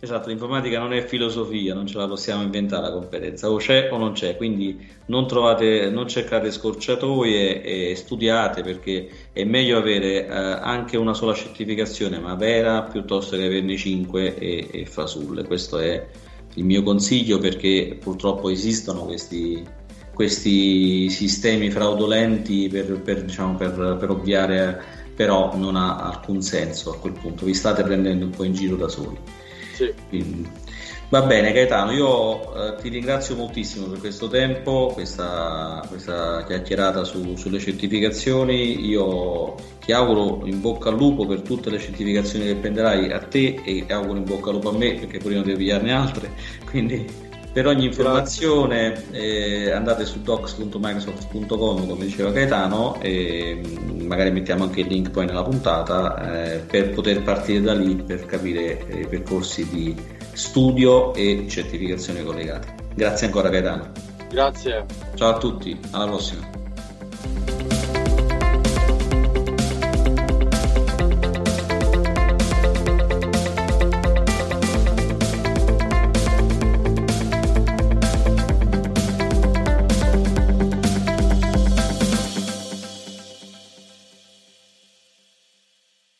Esatto, 0.03 0.27
l'informatica 0.27 0.79
non 0.79 0.91
è 0.91 1.05
filosofia, 1.05 1.73
non 1.73 1.87
ce 1.87 1.97
la 1.97 2.09
possiamo 2.09 2.43
inventare 2.43 2.81
la 2.83 2.91
competenza, 2.91 3.49
o 3.49 3.55
c'è 3.55 3.87
o 3.89 3.95
non 3.95 4.11
c'è, 4.11 4.35
quindi 4.35 4.85
non, 5.05 5.27
trovate, 5.27 5.89
non 5.89 6.09
cercate 6.09 6.51
scorciatoie 6.51 7.61
e 7.61 7.95
studiate 7.95 8.63
perché 8.63 9.07
è 9.31 9.45
meglio 9.45 9.77
avere 9.77 10.27
eh, 10.27 10.29
anche 10.29 10.97
una 10.97 11.13
sola 11.13 11.33
certificazione 11.33 12.19
ma 12.19 12.35
vera 12.35 12.81
piuttosto 12.81 13.37
che 13.37 13.45
averne 13.45 13.77
cinque 13.77 14.35
e, 14.37 14.67
e 14.73 14.85
fasulle. 14.85 15.45
Questo 15.45 15.79
è 15.79 16.05
il 16.55 16.65
mio 16.65 16.83
consiglio 16.83 17.37
perché 17.37 17.97
purtroppo 17.97 18.49
esistono 18.49 19.05
questi, 19.05 19.65
questi 20.13 21.09
sistemi 21.09 21.71
fraudolenti 21.71 22.67
per, 22.67 22.99
per, 22.99 23.23
diciamo, 23.23 23.55
per, 23.55 23.95
per 23.97 24.09
ovviare 24.09 24.83
però 25.15 25.55
non 25.55 25.77
ha 25.77 25.95
alcun 26.01 26.41
senso 26.41 26.91
a 26.91 26.97
quel 26.97 27.13
punto, 27.13 27.45
vi 27.45 27.53
state 27.53 27.83
prendendo 27.83 28.25
un 28.25 28.31
po' 28.31 28.43
in 28.43 28.51
giro 28.51 28.75
da 28.75 28.89
soli. 28.89 29.42
Quindi, 30.09 30.49
va 31.09 31.21
bene 31.21 31.51
Gaetano, 31.51 31.91
io 31.91 32.55
eh, 32.55 32.81
ti 32.81 32.89
ringrazio 32.89 33.35
moltissimo 33.35 33.87
per 33.87 33.99
questo 33.99 34.27
tempo, 34.27 34.91
questa, 34.93 35.83
questa 35.87 36.43
chiacchierata 36.45 37.03
su, 37.03 37.35
sulle 37.35 37.59
certificazioni, 37.59 38.87
io 38.87 39.55
ti 39.83 39.91
auguro 39.91 40.45
in 40.45 40.61
bocca 40.61 40.89
al 40.89 40.97
lupo 40.97 41.25
per 41.25 41.41
tutte 41.41 41.69
le 41.69 41.79
certificazioni 41.79 42.45
che 42.45 42.55
prenderai 42.55 43.11
a 43.11 43.19
te 43.19 43.61
e 43.63 43.85
auguro 43.89 44.17
in 44.17 44.25
bocca 44.25 44.49
al 44.49 44.55
lupo 44.55 44.69
a 44.69 44.77
me 44.77 44.93
perché 44.95 45.17
pure 45.17 45.35
io 45.35 45.41
devo 45.43 45.57
pigliarne 45.57 45.91
altre, 45.91 46.31
quindi 46.69 47.31
per 47.53 47.67
ogni 47.67 47.85
informazione 47.85 49.11
eh, 49.11 49.71
andate 49.71 50.05
su 50.05 50.23
docs.microsoft.com 50.23 51.87
come 51.87 52.05
diceva 52.05 52.31
Gaetano 52.31 52.99
e 52.99 53.61
magari 54.01 54.31
mettiamo 54.31 54.63
anche 54.63 54.81
il 54.81 54.87
link 54.87 55.11
poi 55.11 55.27
nella 55.27 55.43
puntata 55.43 56.55
eh, 56.55 56.57
per 56.57 56.89
poter 56.89 57.21
partire 57.21 57.61
da 57.61 57.75
lì 57.75 57.95
per 57.95 58.25
capire 58.25 58.87
eh, 58.87 59.01
i 59.01 59.07
percorsi 59.07 59.69
di 59.69 59.95
studio 60.33 61.13
e 61.13 61.45
certificazione 61.47 62.23
collegate. 62.23 62.73
Grazie 62.95 63.27
ancora 63.27 63.49
Gaetano. 63.49 63.91
Grazie. 64.31 64.85
Ciao 65.13 65.35
a 65.35 65.37
tutti, 65.37 65.79
alla 65.91 66.07
prossima. 66.07 66.62